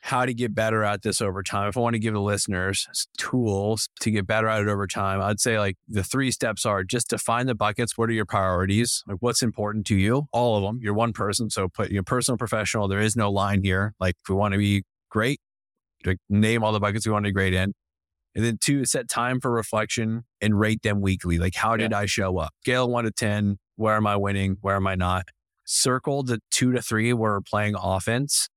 how 0.00 0.24
to 0.24 0.32
get 0.32 0.54
better 0.54 0.84
at 0.84 1.02
this 1.02 1.20
over 1.20 1.42
time, 1.42 1.68
if 1.68 1.76
I 1.76 1.80
want 1.80 1.94
to 1.94 1.98
give 1.98 2.14
the 2.14 2.20
listeners 2.20 2.86
tools 3.16 3.88
to 4.00 4.10
get 4.10 4.26
better 4.26 4.48
at 4.48 4.62
it 4.62 4.68
over 4.68 4.86
time, 4.86 5.20
I'd 5.20 5.40
say 5.40 5.58
like 5.58 5.76
the 5.88 6.04
three 6.04 6.30
steps 6.30 6.64
are 6.64 6.84
just 6.84 7.10
define 7.10 7.46
the 7.46 7.54
buckets. 7.54 7.98
What 7.98 8.08
are 8.08 8.12
your 8.12 8.24
priorities? 8.24 9.02
Like 9.06 9.18
what's 9.20 9.42
important 9.42 9.86
to 9.86 9.96
you? 9.96 10.26
All 10.32 10.56
of 10.56 10.62
them. 10.62 10.78
You're 10.82 10.94
one 10.94 11.12
person. 11.12 11.50
So 11.50 11.68
put 11.68 11.90
your 11.90 12.04
personal, 12.04 12.38
professional. 12.38 12.88
There 12.88 13.00
is 13.00 13.16
no 13.16 13.30
line 13.30 13.62
here. 13.62 13.94
Like 13.98 14.14
if 14.22 14.28
we 14.28 14.34
want 14.34 14.52
to 14.52 14.58
be 14.58 14.84
great, 15.10 15.40
like 16.04 16.18
name 16.28 16.62
all 16.62 16.72
the 16.72 16.80
buckets 16.80 17.06
we 17.06 17.12
want 17.12 17.24
to 17.24 17.28
be 17.28 17.34
great 17.34 17.54
in. 17.54 17.74
And 18.34 18.44
then 18.44 18.58
two, 18.62 18.84
set 18.84 19.08
time 19.08 19.40
for 19.40 19.50
reflection 19.50 20.24
and 20.40 20.58
rate 20.58 20.82
them 20.82 21.00
weekly. 21.00 21.38
Like, 21.38 21.56
how 21.56 21.76
did 21.76 21.92
I 21.92 22.06
show 22.06 22.38
up? 22.38 22.52
Scale 22.60 22.88
one 22.88 23.04
to 23.04 23.10
10. 23.10 23.58
Where 23.74 23.96
am 23.96 24.06
I 24.06 24.16
winning? 24.16 24.58
Where 24.60 24.76
am 24.76 24.86
I 24.86 24.94
not? 24.94 25.24
Circle 25.64 26.22
the 26.22 26.38
two 26.50 26.72
to 26.72 26.80
three 26.80 27.12
where 27.12 27.32
we're 27.32 27.40
playing 27.40 27.74
offense 27.76 28.48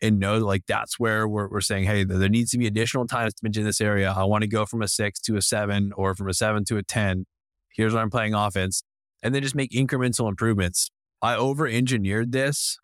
and 0.00 0.18
know 0.18 0.38
like 0.38 0.62
that's 0.66 0.98
where 0.98 1.26
we're, 1.26 1.48
we're 1.48 1.60
saying, 1.60 1.84
hey, 1.84 2.04
there 2.04 2.28
needs 2.28 2.50
to 2.52 2.58
be 2.58 2.66
additional 2.66 3.06
time 3.06 3.28
spent 3.30 3.56
in 3.56 3.64
this 3.64 3.80
area. 3.80 4.12
I 4.16 4.24
want 4.24 4.42
to 4.42 4.48
go 4.48 4.64
from 4.66 4.82
a 4.82 4.88
six 4.88 5.20
to 5.22 5.36
a 5.36 5.42
seven 5.42 5.92
or 5.96 6.14
from 6.14 6.28
a 6.28 6.34
seven 6.34 6.64
to 6.66 6.76
a 6.76 6.82
10. 6.82 7.26
Here's 7.74 7.92
where 7.94 8.02
I'm 8.02 8.10
playing 8.10 8.34
offense. 8.34 8.82
And 9.22 9.34
then 9.34 9.42
just 9.42 9.54
make 9.54 9.72
incremental 9.72 10.28
improvements. 10.28 10.90
I 11.20 11.34
over 11.34 11.66
engineered 11.66 12.30
this. 12.32 12.78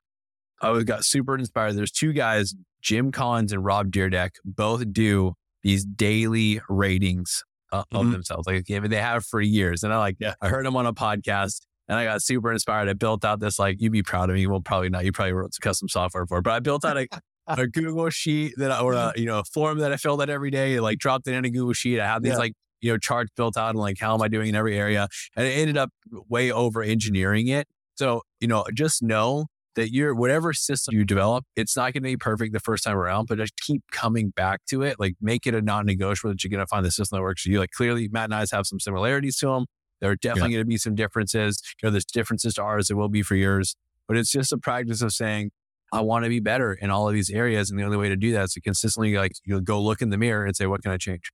I 0.60 0.70
was- 0.70 0.84
got 0.84 1.04
super 1.04 1.36
inspired. 1.36 1.74
There's 1.74 1.92
two 1.92 2.12
guys, 2.12 2.54
Jim 2.82 3.12
Collins 3.12 3.52
and 3.52 3.64
Rob 3.64 3.90
Dyrdek, 3.92 4.30
both 4.44 4.92
do 4.92 5.34
these 5.62 5.84
daily 5.84 6.60
ratings 6.68 7.42
uh, 7.72 7.82
of 7.92 8.06
Mhm. 8.06 8.12
themselves. 8.12 8.46
Like 8.46 8.66
they 8.66 8.96
have 9.00 9.24
for 9.24 9.40
years. 9.40 9.82
And 9.82 9.92
I 9.92 9.98
like, 9.98 10.16
Yeah. 10.20 10.34
I 10.40 10.48
heard 10.48 10.64
them 10.66 10.76
on 10.76 10.86
a 10.86 10.92
podcast 10.94 11.62
and 11.88 11.98
I 11.98 12.04
got 12.04 12.22
super 12.22 12.52
inspired. 12.52 12.88
I 12.88 12.94
built 12.94 13.24
out 13.24 13.40
this, 13.40 13.58
like, 13.58 13.80
you'd 13.80 13.92
be 13.92 14.02
proud 14.02 14.30
of 14.30 14.36
me. 14.36 14.46
Well, 14.46 14.60
probably 14.60 14.88
not. 14.88 15.04
You 15.04 15.12
probably 15.12 15.32
wrote 15.32 15.54
some 15.54 15.60
custom 15.60 15.88
software 15.88 16.26
for 16.26 16.38
it, 16.38 16.42
but 16.42 16.52
I 16.52 16.60
built 16.60 16.84
out 16.84 16.96
a, 16.96 17.08
a 17.46 17.66
Google 17.66 18.10
sheet 18.10 18.54
that 18.56 18.70
I, 18.70 18.80
or 18.80 18.94
mm-hmm. 18.94 19.18
a, 19.18 19.20
you 19.20 19.26
know, 19.26 19.40
a 19.40 19.44
form 19.44 19.78
that 19.78 19.92
I 19.92 19.96
filled 19.96 20.22
out 20.22 20.30
every 20.30 20.50
day, 20.50 20.80
like 20.80 20.98
dropped 20.98 21.26
it 21.28 21.34
in 21.34 21.44
a 21.44 21.50
Google 21.50 21.74
sheet. 21.74 22.00
I 22.00 22.06
had 22.06 22.22
these 22.22 22.32
Yeah. 22.32 22.38
like, 22.38 22.54
you 22.80 22.92
know, 22.92 22.98
charts 22.98 23.30
built 23.36 23.56
out 23.56 23.70
and 23.70 23.78
like, 23.78 23.96
how 23.98 24.14
am 24.14 24.22
I 24.22 24.28
doing 24.28 24.48
in 24.48 24.54
every 24.54 24.78
area? 24.78 25.08
And 25.36 25.46
it 25.46 25.50
ended 25.52 25.76
up 25.76 25.90
way 26.28 26.50
over 26.52 26.82
engineering 26.82 27.48
it. 27.48 27.66
So, 27.96 28.22
you 28.40 28.48
know, 28.48 28.64
just 28.74 29.02
know 29.02 29.46
that 29.76 29.92
you're 29.92 30.14
whatever 30.14 30.52
system 30.52 30.94
you 30.94 31.04
develop, 31.04 31.44
it's 31.56 31.76
not 31.76 31.92
going 31.92 31.94
to 31.94 32.00
be 32.02 32.16
perfect 32.16 32.52
the 32.52 32.60
first 32.60 32.84
time 32.84 32.96
around, 32.96 33.26
but 33.26 33.38
just 33.38 33.56
keep 33.56 33.82
coming 33.90 34.30
back 34.30 34.64
to 34.66 34.82
it. 34.82 34.98
Like 34.98 35.14
make 35.20 35.46
it 35.46 35.54
a 35.54 35.62
non-negotiable 35.62 36.30
that 36.30 36.44
you're 36.44 36.50
going 36.50 36.60
to 36.60 36.66
find 36.66 36.84
the 36.84 36.90
system 36.90 37.16
that 37.16 37.22
works 37.22 37.42
for 37.42 37.50
you. 37.50 37.58
Like 37.58 37.70
clearly, 37.70 38.08
Matt 38.10 38.24
and 38.24 38.34
I 38.34 38.44
have 38.52 38.66
some 38.66 38.80
similarities 38.80 39.36
to 39.38 39.46
them. 39.46 39.66
There 40.04 40.10
are 40.10 40.16
definitely 40.16 40.50
going 40.50 40.60
to 40.60 40.68
be 40.68 40.76
some 40.76 40.94
differences. 40.94 41.62
You 41.82 41.86
know, 41.86 41.90
there's 41.90 42.04
differences 42.04 42.52
to 42.56 42.62
ours. 42.62 42.88
There 42.88 42.96
will 42.96 43.08
be 43.08 43.22
for 43.22 43.36
yours, 43.36 43.74
but 44.06 44.18
it's 44.18 44.30
just 44.30 44.52
a 44.52 44.58
practice 44.58 45.00
of 45.00 45.14
saying, 45.14 45.50
I 45.94 46.02
want 46.02 46.24
to 46.24 46.28
be 46.28 46.40
better 46.40 46.74
in 46.74 46.90
all 46.90 47.08
of 47.08 47.14
these 47.14 47.30
areas, 47.30 47.70
and 47.70 47.80
the 47.80 47.84
only 47.84 47.96
way 47.96 48.10
to 48.10 48.16
do 48.16 48.30
that 48.32 48.44
is 48.44 48.52
to 48.52 48.60
consistently 48.60 49.16
like 49.16 49.32
you 49.46 49.58
go 49.62 49.80
look 49.80 50.02
in 50.02 50.10
the 50.10 50.18
mirror 50.18 50.44
and 50.44 50.54
say, 50.54 50.66
what 50.66 50.82
can 50.82 50.92
I 50.92 50.98
change? 50.98 51.32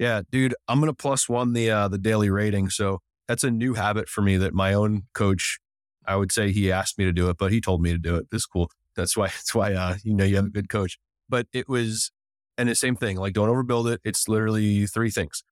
Yeah, 0.00 0.22
dude, 0.32 0.52
I'm 0.66 0.80
gonna 0.80 0.94
plus 0.94 1.28
one 1.28 1.52
the 1.52 1.70
uh, 1.70 1.86
the 1.86 1.96
daily 1.96 2.28
rating. 2.28 2.70
So 2.70 2.98
that's 3.28 3.44
a 3.44 3.52
new 3.52 3.74
habit 3.74 4.08
for 4.08 4.22
me 4.22 4.36
that 4.38 4.52
my 4.52 4.72
own 4.72 5.02
coach, 5.14 5.60
I 6.04 6.16
would 6.16 6.32
say 6.32 6.50
he 6.50 6.72
asked 6.72 6.98
me 6.98 7.04
to 7.04 7.12
do 7.12 7.30
it, 7.30 7.36
but 7.38 7.52
he 7.52 7.60
told 7.60 7.82
me 7.82 7.92
to 7.92 7.98
do 7.98 8.16
it. 8.16 8.32
This 8.32 8.40
is 8.40 8.46
cool. 8.46 8.68
That's 8.96 9.16
why 9.16 9.26
that's 9.26 9.54
why 9.54 9.74
uh, 9.74 9.96
you 10.02 10.12
know 10.12 10.24
you 10.24 10.34
have 10.34 10.46
a 10.46 10.50
good 10.50 10.68
coach. 10.68 10.98
But 11.28 11.46
it 11.52 11.68
was 11.68 12.10
and 12.56 12.68
the 12.68 12.74
same 12.74 12.96
thing, 12.96 13.16
like 13.16 13.34
don't 13.34 13.48
overbuild 13.48 13.92
it. 13.92 14.00
It's 14.04 14.26
literally 14.28 14.86
three 14.86 15.10
things. 15.10 15.44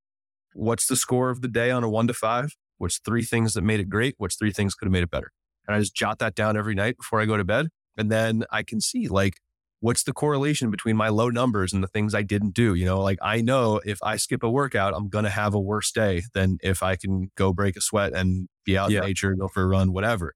What's 0.57 0.87
the 0.87 0.97
score 0.97 1.31
of 1.31 1.43
the 1.43 1.49
day 1.49 1.71
on 1.71 1.85
a 1.85 1.89
one 1.89 2.07
to 2.07 2.15
five? 2.15 2.57
What's 2.79 2.99
three 2.99 3.23
things 3.23 3.55
that 3.55 3.63
made 3.63 3.81
it 3.81 3.89
great? 3.91 4.15
What's 4.19 4.37
three 4.37 4.53
things 4.53 4.75
could 4.75 4.87
have 4.87 4.93
made 4.93 5.03
it 5.03 5.11
better? 5.11 5.31
And 5.67 5.77
I 5.77 5.81
just 5.81 5.95
jot 5.95 6.19
that 6.21 6.35
down 6.35 6.57
every 6.57 6.75
night 6.75 6.97
before 6.97 7.21
I 7.21 7.27
go 7.27 7.37
to 7.37 7.45
bed. 7.45 7.69
And 7.97 8.11
then 8.11 8.45
I 8.51 8.63
can 8.63 8.81
see 8.81 9.09
like 9.09 9.35
what's 9.81 10.03
the 10.05 10.13
correlation 10.13 10.71
between 10.71 10.97
my 10.97 11.09
low 11.09 11.29
numbers 11.29 11.73
and 11.73 11.83
the 11.83 11.89
things 11.89 12.15
I 12.15 12.23
didn't 12.23 12.55
do? 12.55 12.75
You 12.75 12.87
know, 12.87 13.01
like 13.01 13.19
I 13.21 13.41
know 13.43 13.81
if 13.85 13.99
I 14.03 14.17
skip 14.17 14.43
a 14.43 14.51
workout, 14.51 14.95
I'm 14.97 15.09
going 15.09 15.25
to 15.25 15.31
have 15.31 15.55
a 15.55 15.61
worse 15.61 15.93
day 15.93 16.23
than 16.33 16.59
if 16.63 16.83
I 16.83 16.97
can 16.97 17.31
go 17.37 17.53
break 17.53 17.77
a 17.77 17.81
sweat 17.81 18.13
and 18.15 18.49
be 18.65 18.79
out 18.79 18.91
Yeah. 18.91 19.01
in 19.01 19.07
nature, 19.07 19.35
go 19.35 19.49
for 19.49 19.63
a 19.63 19.67
run, 19.67 19.93
whatever. 19.93 20.35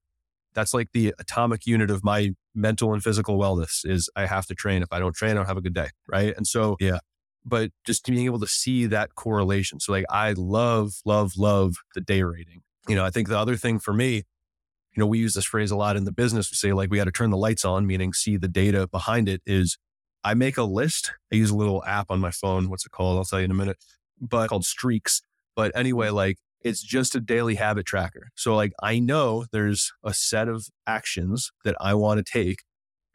That's 0.53 0.73
like 0.73 0.89
the 0.93 1.13
atomic 1.17 1.65
unit 1.65 1.89
of 1.89 2.03
my 2.03 2.31
mental 2.53 2.93
and 2.93 3.01
physical 3.01 3.37
wellness 3.39 3.85
is 3.85 4.09
I 4.15 4.25
have 4.25 4.45
to 4.47 4.55
train. 4.55 4.83
If 4.83 4.89
I 4.91 4.99
don't 4.99 5.15
train, 5.15 5.31
I 5.31 5.33
don't 5.35 5.45
have 5.47 5.57
a 5.57 5.61
good 5.61 5.73
day. 5.73 5.89
Right. 6.07 6.33
And 6.35 6.45
so, 6.45 6.75
Yeah. 6.79 6.99
But 7.45 7.71
just 7.85 8.05
being 8.05 8.25
able 8.25 8.39
to 8.39 8.47
see 8.47 8.85
that 8.87 9.15
correlation. 9.15 9.79
So 9.79 9.91
like 9.91 10.05
I 10.09 10.33
love, 10.33 10.93
love, 11.05 11.33
love 11.37 11.75
the 11.95 12.01
day 12.01 12.23
rating. 12.23 12.61
You 12.87 12.95
know, 12.95 13.05
I 13.05 13.09
think 13.09 13.27
the 13.27 13.37
other 13.37 13.55
thing 13.55 13.79
for 13.79 13.93
me, 13.93 14.15
you 14.15 14.99
know, 14.99 15.07
we 15.07 15.19
use 15.19 15.33
this 15.33 15.45
phrase 15.45 15.71
a 15.71 15.75
lot 15.75 15.95
in 15.95 16.03
the 16.03 16.11
business. 16.11 16.51
We 16.51 16.55
say 16.55 16.73
like 16.73 16.91
we 16.91 16.97
got 16.97 17.05
to 17.05 17.11
turn 17.11 17.29
the 17.29 17.37
lights 17.37 17.63
on, 17.63 17.87
meaning 17.87 18.13
see 18.13 18.37
the 18.37 18.47
data 18.47 18.87
behind 18.87 19.29
it 19.29 19.41
is 19.45 19.77
I 20.23 20.33
make 20.33 20.57
a 20.57 20.63
list. 20.63 21.13
I 21.31 21.35
use 21.35 21.49
a 21.49 21.55
little 21.55 21.83
app 21.85 22.11
on 22.11 22.19
my 22.19 22.31
phone. 22.31 22.69
What's 22.69 22.85
it 22.85 22.91
called? 22.91 23.17
I'll 23.17 23.25
tell 23.25 23.39
you 23.39 23.45
in 23.45 23.51
a 23.51 23.55
minute, 23.55 23.77
but 24.19 24.49
called 24.49 24.65
Streaks. 24.65 25.21
But 25.55 25.71
anyway, 25.75 26.07
mm-hmm. 26.07 26.15
like 26.15 26.37
it's 26.63 26.83
just 26.83 27.15
a 27.15 27.19
daily 27.19 27.55
habit 27.55 27.85
tracker. 27.85 28.29
So 28.35 28.55
like 28.55 28.73
I 28.83 28.99
know 28.99 29.45
there's 29.51 29.91
a 30.03 30.13
set 30.13 30.47
of 30.47 30.67
actions 30.85 31.51
that 31.63 31.75
I 31.79 31.93
want 31.95 32.23
to 32.23 32.31
take 32.31 32.63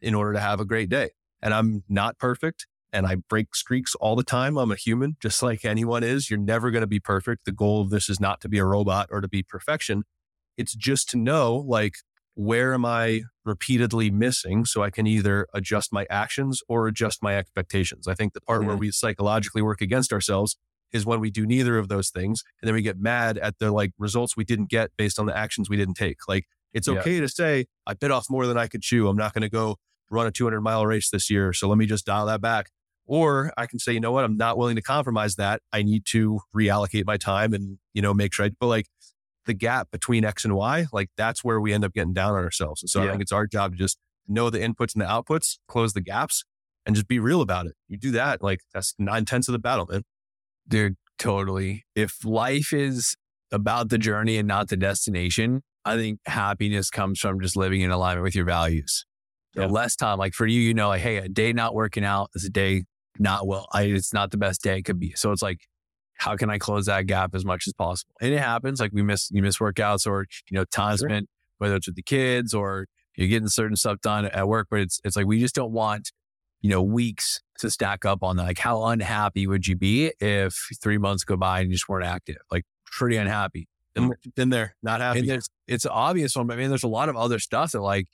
in 0.00 0.14
order 0.14 0.32
to 0.32 0.40
have 0.40 0.60
a 0.60 0.64
great 0.64 0.88
day. 0.88 1.10
And 1.42 1.54
I'm 1.54 1.84
not 1.88 2.18
perfect 2.18 2.66
and 2.96 3.06
I 3.06 3.16
break 3.16 3.54
streaks 3.54 3.94
all 3.96 4.16
the 4.16 4.24
time. 4.24 4.56
I'm 4.56 4.72
a 4.72 4.76
human, 4.76 5.16
just 5.20 5.42
like 5.42 5.66
anyone 5.66 6.02
is. 6.02 6.30
You're 6.30 6.38
never 6.38 6.70
going 6.70 6.80
to 6.80 6.86
be 6.86 6.98
perfect. 6.98 7.44
The 7.44 7.52
goal 7.52 7.82
of 7.82 7.90
this 7.90 8.08
is 8.08 8.18
not 8.18 8.40
to 8.40 8.48
be 8.48 8.56
a 8.58 8.64
robot 8.64 9.08
or 9.10 9.20
to 9.20 9.28
be 9.28 9.42
perfection. 9.42 10.04
It's 10.56 10.74
just 10.74 11.10
to 11.10 11.18
know, 11.18 11.56
like, 11.56 11.96
where 12.34 12.72
am 12.72 12.86
I 12.86 13.22
repeatedly 13.44 14.10
missing 14.10 14.64
so 14.64 14.82
I 14.82 14.90
can 14.90 15.06
either 15.06 15.46
adjust 15.52 15.92
my 15.92 16.06
actions 16.08 16.62
or 16.68 16.88
adjust 16.88 17.22
my 17.22 17.36
expectations. 17.36 18.08
I 18.08 18.14
think 18.14 18.32
the 18.32 18.40
part 18.40 18.60
mm-hmm. 18.60 18.68
where 18.68 18.76
we 18.78 18.90
psychologically 18.90 19.60
work 19.60 19.82
against 19.82 20.12
ourselves 20.12 20.56
is 20.92 21.04
when 21.04 21.20
we 21.20 21.30
do 21.30 21.46
neither 21.46 21.76
of 21.76 21.88
those 21.88 22.10
things 22.10 22.44
and 22.60 22.68
then 22.68 22.74
we 22.74 22.82
get 22.82 22.98
mad 22.98 23.36
at 23.38 23.58
the 23.58 23.72
like 23.72 23.92
results 23.98 24.36
we 24.36 24.44
didn't 24.44 24.70
get 24.70 24.90
based 24.96 25.18
on 25.18 25.26
the 25.26 25.36
actions 25.36 25.68
we 25.68 25.76
didn't 25.76 25.94
take. 25.94 26.28
Like 26.28 26.46
it's 26.74 26.88
okay 26.88 27.14
yeah. 27.14 27.20
to 27.22 27.28
say 27.28 27.66
I 27.86 27.94
bit 27.94 28.10
off 28.10 28.26
more 28.28 28.46
than 28.46 28.58
I 28.58 28.66
could 28.66 28.82
chew. 28.82 29.08
I'm 29.08 29.16
not 29.16 29.32
going 29.32 29.42
to 29.42 29.48
go 29.48 29.76
run 30.10 30.26
a 30.26 30.30
200 30.30 30.60
mile 30.60 30.86
race 30.86 31.10
this 31.10 31.30
year, 31.30 31.52
so 31.52 31.68
let 31.68 31.78
me 31.78 31.86
just 31.86 32.04
dial 32.04 32.26
that 32.26 32.40
back. 32.40 32.70
Or 33.06 33.52
I 33.56 33.66
can 33.66 33.78
say, 33.78 33.92
you 33.92 34.00
know 34.00 34.12
what, 34.12 34.24
I'm 34.24 34.36
not 34.36 34.58
willing 34.58 34.76
to 34.76 34.82
compromise 34.82 35.36
that. 35.36 35.62
I 35.72 35.82
need 35.82 36.04
to 36.06 36.40
reallocate 36.54 37.04
my 37.06 37.16
time 37.16 37.54
and, 37.54 37.78
you 37.94 38.02
know, 38.02 38.12
make 38.12 38.34
sure 38.34 38.46
I, 38.46 38.50
but 38.58 38.66
like 38.66 38.86
the 39.46 39.54
gap 39.54 39.90
between 39.90 40.24
X 40.24 40.44
and 40.44 40.54
Y, 40.54 40.86
like 40.92 41.08
that's 41.16 41.44
where 41.44 41.60
we 41.60 41.72
end 41.72 41.84
up 41.84 41.92
getting 41.92 42.12
down 42.12 42.34
on 42.34 42.42
ourselves. 42.42 42.82
And 42.82 42.90
so 42.90 43.00
yeah. 43.00 43.08
I 43.08 43.10
think 43.10 43.22
it's 43.22 43.32
our 43.32 43.46
job 43.46 43.72
to 43.72 43.78
just 43.78 43.98
know 44.26 44.50
the 44.50 44.58
inputs 44.58 44.94
and 44.94 45.02
the 45.02 45.06
outputs, 45.06 45.58
close 45.68 45.92
the 45.92 46.00
gaps, 46.00 46.44
and 46.84 46.94
just 46.94 47.08
be 47.08 47.18
real 47.18 47.40
about 47.40 47.66
it. 47.66 47.74
You 47.88 47.96
do 47.96 48.10
that, 48.12 48.42
like 48.42 48.60
that's 48.74 48.94
nine 48.98 49.24
tenths 49.24 49.48
of 49.48 49.52
the 49.52 49.58
battle, 49.58 49.86
man. 49.88 50.02
Dude, 50.68 50.96
totally. 51.18 51.84
If 51.94 52.24
life 52.24 52.72
is 52.72 53.16
about 53.52 53.88
the 53.88 53.98
journey 53.98 54.36
and 54.36 54.48
not 54.48 54.68
the 54.68 54.76
destination, 54.76 55.62
I 55.84 55.96
think 55.96 56.18
happiness 56.26 56.90
comes 56.90 57.20
from 57.20 57.40
just 57.40 57.56
living 57.56 57.80
in 57.80 57.92
alignment 57.92 58.24
with 58.24 58.34
your 58.34 58.44
values. 58.44 59.06
So 59.54 59.62
yeah. 59.62 59.68
less 59.68 59.96
time, 59.96 60.18
like 60.18 60.34
for 60.34 60.46
you, 60.46 60.60
you 60.60 60.74
know, 60.74 60.88
like, 60.88 61.00
hey, 61.00 61.18
a 61.18 61.28
day 61.28 61.52
not 61.52 61.74
working 61.74 62.04
out 62.04 62.30
is 62.34 62.44
a 62.44 62.50
day 62.50 62.84
not 63.18 63.46
well. 63.46 63.66
I, 63.72 63.82
it's 63.84 64.12
not 64.12 64.30
the 64.30 64.38
best 64.38 64.62
day 64.62 64.78
it 64.78 64.82
could 64.82 64.98
be. 64.98 65.12
So 65.16 65.32
it's 65.32 65.42
like 65.42 65.58
how 66.18 66.36
can 66.36 66.50
I 66.50 66.58
close 66.58 66.86
that 66.86 67.06
gap 67.06 67.34
as 67.34 67.44
much 67.44 67.66
as 67.66 67.72
possible? 67.74 68.14
And 68.20 68.32
it 68.32 68.38
happens 68.38 68.80
like 68.80 68.92
we 68.92 69.02
miss, 69.02 69.30
you 69.30 69.42
miss 69.42 69.58
workouts 69.58 70.06
or, 70.06 70.26
you 70.50 70.56
know, 70.56 70.64
time 70.64 70.96
sure. 70.96 71.08
spent, 71.08 71.28
whether 71.58 71.76
it's 71.76 71.86
with 71.86 71.96
the 71.96 72.02
kids 72.02 72.54
or 72.54 72.86
you're 73.16 73.28
getting 73.28 73.48
certain 73.48 73.76
stuff 73.76 74.00
done 74.00 74.26
at 74.26 74.48
work, 74.48 74.68
but 74.70 74.80
it's, 74.80 75.00
it's 75.04 75.16
like, 75.16 75.26
we 75.26 75.40
just 75.40 75.54
don't 75.54 75.72
want, 75.72 76.12
you 76.62 76.70
know, 76.70 76.82
weeks 76.82 77.40
to 77.58 77.70
stack 77.70 78.04
up 78.04 78.22
on 78.22 78.36
that. 78.36 78.44
Like 78.44 78.58
how 78.58 78.84
unhappy 78.86 79.46
would 79.46 79.66
you 79.66 79.76
be 79.76 80.12
if 80.20 80.54
three 80.82 80.98
months 80.98 81.24
go 81.24 81.36
by 81.36 81.60
and 81.60 81.68
you 81.68 81.74
just 81.74 81.88
weren't 81.88 82.06
active? 82.06 82.36
Like 82.50 82.64
pretty 82.86 83.16
unhappy. 83.16 83.68
Been, 83.94 84.10
mm, 84.10 84.34
been 84.34 84.50
there, 84.50 84.74
not 84.82 85.00
happy. 85.00 85.20
And 85.20 85.28
there's, 85.28 85.48
it's 85.66 85.86
obvious 85.86 86.34
one, 86.34 86.46
but 86.46 86.54
I 86.54 86.56
mean, 86.56 86.70
there's 86.70 86.82
a 86.82 86.88
lot 86.88 87.08
of 87.08 87.16
other 87.16 87.38
stuff 87.38 87.72
that 87.72 87.80
like, 87.80 88.06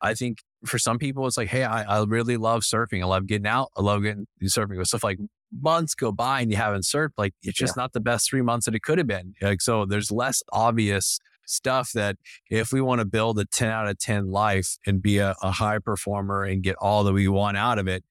I 0.00 0.14
think 0.14 0.38
for 0.64 0.78
some 0.78 0.98
people, 0.98 1.26
it's 1.26 1.36
like, 1.36 1.48
hey, 1.48 1.64
I, 1.64 1.82
I 1.82 2.04
really 2.04 2.36
love 2.36 2.62
surfing. 2.62 3.02
I 3.02 3.06
love 3.06 3.26
getting 3.26 3.46
out. 3.46 3.70
I 3.76 3.82
love 3.82 4.02
getting 4.02 4.26
surfing 4.44 4.78
with 4.78 4.88
stuff 4.88 5.04
like 5.04 5.18
months 5.60 5.94
go 5.94 6.12
by 6.12 6.40
and 6.40 6.50
you 6.50 6.56
haven't 6.56 6.84
surfed, 6.84 7.12
like 7.18 7.34
it's 7.42 7.58
just 7.58 7.76
yeah. 7.76 7.82
not 7.82 7.92
the 7.92 8.00
best 8.00 8.28
three 8.28 8.42
months 8.42 8.66
that 8.66 8.74
it 8.74 8.82
could 8.82 8.98
have 8.98 9.06
been. 9.06 9.34
Like, 9.40 9.60
so 9.60 9.84
there's 9.84 10.10
less 10.10 10.42
obvious 10.52 11.18
stuff 11.46 11.90
that 11.92 12.16
if 12.50 12.72
we 12.72 12.80
want 12.80 13.00
to 13.00 13.04
build 13.04 13.38
a 13.38 13.44
10 13.44 13.68
out 13.68 13.88
of 13.88 13.98
10 13.98 14.30
life 14.30 14.76
and 14.86 15.02
be 15.02 15.18
a, 15.18 15.34
a 15.42 15.50
high 15.50 15.78
performer 15.78 16.44
and 16.44 16.62
get 16.62 16.76
all 16.80 17.04
that 17.04 17.12
we 17.12 17.28
want 17.28 17.56
out 17.56 17.78
of 17.78 17.88
it, 17.88 18.04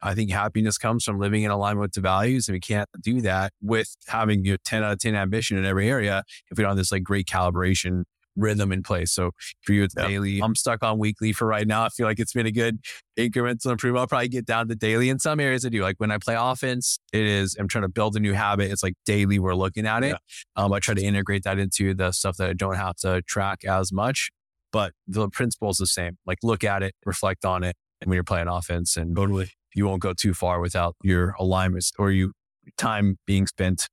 I 0.00 0.14
think 0.14 0.30
happiness 0.30 0.78
comes 0.78 1.04
from 1.04 1.18
living 1.18 1.42
in 1.42 1.50
alignment 1.50 1.82
with 1.82 1.92
the 1.92 2.00
values. 2.00 2.48
And 2.48 2.54
we 2.54 2.60
can't 2.60 2.88
do 3.02 3.20
that 3.22 3.52
with 3.60 3.96
having 4.06 4.44
your 4.44 4.58
10 4.64 4.84
out 4.84 4.92
of 4.92 4.98
10 4.98 5.14
ambition 5.14 5.58
in 5.58 5.64
every 5.64 5.88
area 5.88 6.22
if 6.50 6.58
we 6.58 6.62
don't 6.62 6.70
have 6.70 6.76
this 6.76 6.92
like 6.92 7.02
great 7.02 7.26
calibration 7.26 8.04
rhythm 8.38 8.72
in 8.72 8.82
place. 8.82 9.12
So 9.12 9.32
for 9.62 9.72
you, 9.72 9.84
it's 9.84 9.94
yep. 9.96 10.08
daily. 10.08 10.40
I'm 10.40 10.54
stuck 10.54 10.82
on 10.82 10.98
weekly 10.98 11.32
for 11.32 11.46
right 11.46 11.66
now. 11.66 11.84
I 11.84 11.88
feel 11.88 12.06
like 12.06 12.18
it's 12.18 12.32
been 12.32 12.46
a 12.46 12.52
good 12.52 12.78
incremental 13.18 13.72
improvement. 13.72 14.00
I'll 14.00 14.06
probably 14.06 14.28
get 14.28 14.46
down 14.46 14.68
to 14.68 14.74
daily 14.74 15.10
in 15.10 15.18
some 15.18 15.40
areas 15.40 15.66
I 15.66 15.68
do. 15.68 15.82
Like 15.82 15.96
when 15.98 16.10
I 16.10 16.18
play 16.18 16.36
offense, 16.38 16.98
it 17.12 17.26
is, 17.26 17.56
I'm 17.58 17.68
trying 17.68 17.82
to 17.82 17.88
build 17.88 18.16
a 18.16 18.20
new 18.20 18.32
habit. 18.32 18.70
It's 18.70 18.82
like 18.82 18.94
daily 19.04 19.38
we're 19.38 19.54
looking 19.54 19.86
at 19.86 20.04
it. 20.04 20.16
Yeah. 20.56 20.64
Um, 20.64 20.72
I 20.72 20.78
try 20.78 20.94
to 20.94 21.02
integrate 21.02 21.42
that 21.44 21.58
into 21.58 21.94
the 21.94 22.12
stuff 22.12 22.36
that 22.38 22.48
I 22.48 22.52
don't 22.52 22.76
have 22.76 22.96
to 22.96 23.22
track 23.22 23.64
as 23.64 23.92
much, 23.92 24.30
but 24.72 24.92
the 25.06 25.28
principle 25.28 25.70
is 25.70 25.78
the 25.78 25.86
same. 25.86 26.16
Like 26.26 26.38
look 26.42 26.64
at 26.64 26.82
it, 26.82 26.94
reflect 27.04 27.44
on 27.44 27.64
it. 27.64 27.76
And 28.00 28.08
when 28.08 28.14
you're 28.14 28.24
playing 28.24 28.48
offense 28.48 28.96
and 28.96 29.16
totally 29.16 29.50
you 29.74 29.86
won't 29.86 30.02
go 30.02 30.12
too 30.12 30.34
far 30.34 30.60
without 30.60 30.96
your 31.02 31.34
alignments 31.38 31.92
or 31.98 32.10
you 32.10 32.32
time 32.76 33.16
being 33.26 33.46
spent 33.46 33.88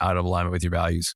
out 0.00 0.16
of 0.16 0.24
alignment 0.24 0.52
with 0.52 0.62
your 0.62 0.70
values. 0.70 1.14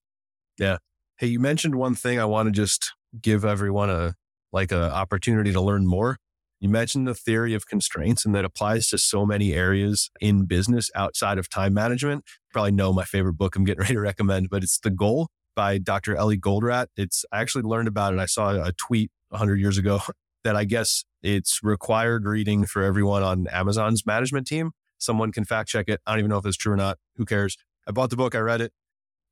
Yeah. 0.58 0.78
Hey, 1.22 1.28
you 1.28 1.38
mentioned 1.38 1.76
one 1.76 1.94
thing 1.94 2.18
I 2.18 2.24
want 2.24 2.48
to 2.48 2.50
just 2.50 2.94
give 3.22 3.44
everyone 3.44 3.88
a 3.88 4.16
like 4.52 4.72
a 4.72 4.92
opportunity 4.92 5.52
to 5.52 5.60
learn 5.60 5.86
more. 5.86 6.16
You 6.58 6.68
mentioned 6.68 7.06
the 7.06 7.14
theory 7.14 7.54
of 7.54 7.68
constraints 7.68 8.26
and 8.26 8.34
that 8.34 8.44
applies 8.44 8.88
to 8.88 8.98
so 8.98 9.24
many 9.24 9.52
areas 9.52 10.10
in 10.20 10.46
business 10.46 10.90
outside 10.96 11.38
of 11.38 11.48
time 11.48 11.74
management. 11.74 12.24
Probably 12.52 12.72
know 12.72 12.92
my 12.92 13.04
favorite 13.04 13.34
book 13.34 13.54
I'm 13.54 13.62
getting 13.62 13.80
ready 13.82 13.94
to 13.94 14.00
recommend, 14.00 14.50
but 14.50 14.64
it's 14.64 14.80
The 14.80 14.90
Goal 14.90 15.28
by 15.54 15.78
Dr. 15.78 16.16
Ellie 16.16 16.38
Goldratt. 16.38 16.86
It's 16.96 17.24
I 17.30 17.40
actually 17.40 17.62
learned 17.62 17.86
about 17.86 18.14
it. 18.14 18.18
I 18.18 18.26
saw 18.26 18.60
a 18.60 18.72
tweet 18.72 19.12
100 19.28 19.60
years 19.60 19.78
ago 19.78 20.00
that 20.42 20.56
I 20.56 20.64
guess 20.64 21.04
it's 21.22 21.60
required 21.62 22.26
reading 22.26 22.66
for 22.66 22.82
everyone 22.82 23.22
on 23.22 23.46
Amazon's 23.46 24.04
management 24.04 24.48
team. 24.48 24.72
Someone 24.98 25.30
can 25.30 25.44
fact 25.44 25.68
check 25.68 25.88
it. 25.88 26.00
I 26.04 26.10
don't 26.10 26.18
even 26.18 26.30
know 26.30 26.38
if 26.38 26.46
it's 26.46 26.56
true 26.56 26.72
or 26.72 26.76
not. 26.76 26.98
Who 27.14 27.24
cares? 27.24 27.56
I 27.86 27.92
bought 27.92 28.10
the 28.10 28.16
book, 28.16 28.34
I 28.34 28.40
read 28.40 28.60
it 28.60 28.72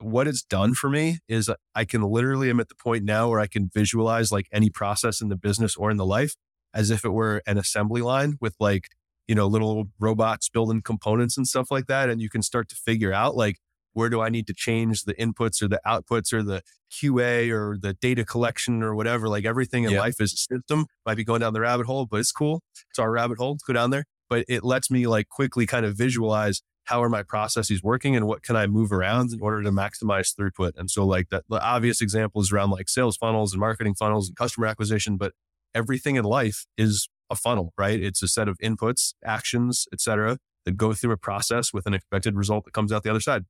what 0.01 0.27
it's 0.27 0.43
done 0.43 0.75
for 0.75 0.89
me 0.89 1.19
is 1.29 1.51
I 1.75 1.85
can 1.85 2.03
literally 2.03 2.51
am 2.51 2.61
at 2.61 2.69
the 2.69 2.75
point 2.75 3.05
now 3.05 3.29
where 3.29 3.41
I 3.41 3.47
can 3.47 3.71
visualize 3.73 4.33
like 4.33 4.47
any 4.53 4.71
process 4.71 5.21
in 5.21 5.29
the 5.29 5.37
business 5.37 5.77
or 5.77 5.91
in 5.91 5.97
the 5.97 6.07
life 6.07 6.35
as 6.75 6.91
if 6.91 7.05
it 7.05 7.11
were 7.11 7.43
an 7.47 7.59
assembly 7.59 8.03
line 8.03 8.37
with 8.41 8.55
like, 8.61 8.89
you 9.29 9.35
know, 9.35 9.47
little 9.47 9.89
robots 9.99 10.49
building 10.49 10.83
components 10.83 11.37
and 11.37 11.47
stuff 11.47 11.71
like 11.71 11.87
that. 11.87 12.09
And 12.09 12.21
you 12.21 12.31
can 12.31 12.43
start 12.43 12.69
to 12.71 12.77
figure 12.77 13.13
out 13.13 13.37
like, 13.37 13.57
where 13.93 14.09
do 14.09 14.21
I 14.21 14.29
need 14.29 14.47
to 14.47 14.55
change 14.55 15.03
the 15.03 15.15
inputs 15.15 15.61
or 15.63 15.69
the 15.69 15.81
outputs 15.87 16.33
or 16.33 16.43
the 16.43 16.63
QA 16.91 17.51
or 17.51 17.77
the 17.81 17.95
data 17.95 18.25
collection 18.25 18.83
or 18.83 18.95
whatever? 18.95 19.29
Like 19.29 19.45
everything 19.45 19.85
in 19.85 19.91
yeah. 19.91 20.01
life 20.01 20.21
is 20.21 20.33
a 20.33 20.37
system. 20.37 20.87
Might 21.05 21.17
be 21.17 21.25
going 21.25 21.41
down 21.41 21.53
the 21.53 21.61
rabbit 21.61 21.87
hole, 21.87 22.07
but 22.07 22.21
it's 22.21 22.33
cool. 22.33 22.63
It's 22.91 22.99
our 22.99 23.11
rabbit 23.11 23.39
hole. 23.39 23.59
Go 23.67 23.73
down 23.73 23.91
there. 23.91 24.05
But 24.29 24.45
it 24.49 24.63
lets 24.63 24.91
me 24.91 25.09
like 25.09 25.29
quickly 25.29 25.67
kind 25.67 25.85
of 25.85 25.97
visualize 25.97 26.63
how 26.91 27.01
are 27.05 27.09
my 27.09 27.23
processes 27.23 27.85
working 27.85 28.17
and 28.17 28.27
what 28.27 28.43
can 28.43 28.57
I 28.57 28.67
move 28.67 28.91
around 28.91 29.33
in 29.33 29.41
order 29.41 29.63
to 29.63 29.71
maximize 29.71 30.35
throughput? 30.35 30.73
And 30.77 30.91
so 30.91 31.07
like 31.07 31.29
that, 31.29 31.45
the 31.49 31.63
obvious 31.65 32.01
example 32.01 32.41
is 32.41 32.51
around 32.51 32.71
like 32.71 32.89
sales 32.89 33.17
funnels 33.17 33.53
and 33.53 33.61
marketing 33.61 33.95
funnels 33.95 34.27
and 34.27 34.37
customer 34.37 34.67
acquisition, 34.67 35.17
but 35.17 35.33
everything 35.73 36.17
in 36.17 36.25
life 36.25 36.67
is 36.77 37.09
a 37.31 37.37
funnel, 37.37 37.73
right? 37.79 38.03
It's 38.03 38.25
a 38.25 38.29
set 38.29 38.49
of 38.49 38.59
inputs, 38.59 39.15
actions, 39.25 39.87
etc., 39.93 40.39
that 40.65 40.77
go 40.77 40.93
through 40.93 41.13
a 41.13 41.17
process 41.17 41.73
with 41.73 41.87
an 41.87 41.95
expected 41.95 42.35
result 42.35 42.65
that 42.65 42.75
comes 42.75 42.91
out 42.91 43.05
the 43.05 43.11
other 43.11 43.21
side. 43.21 43.45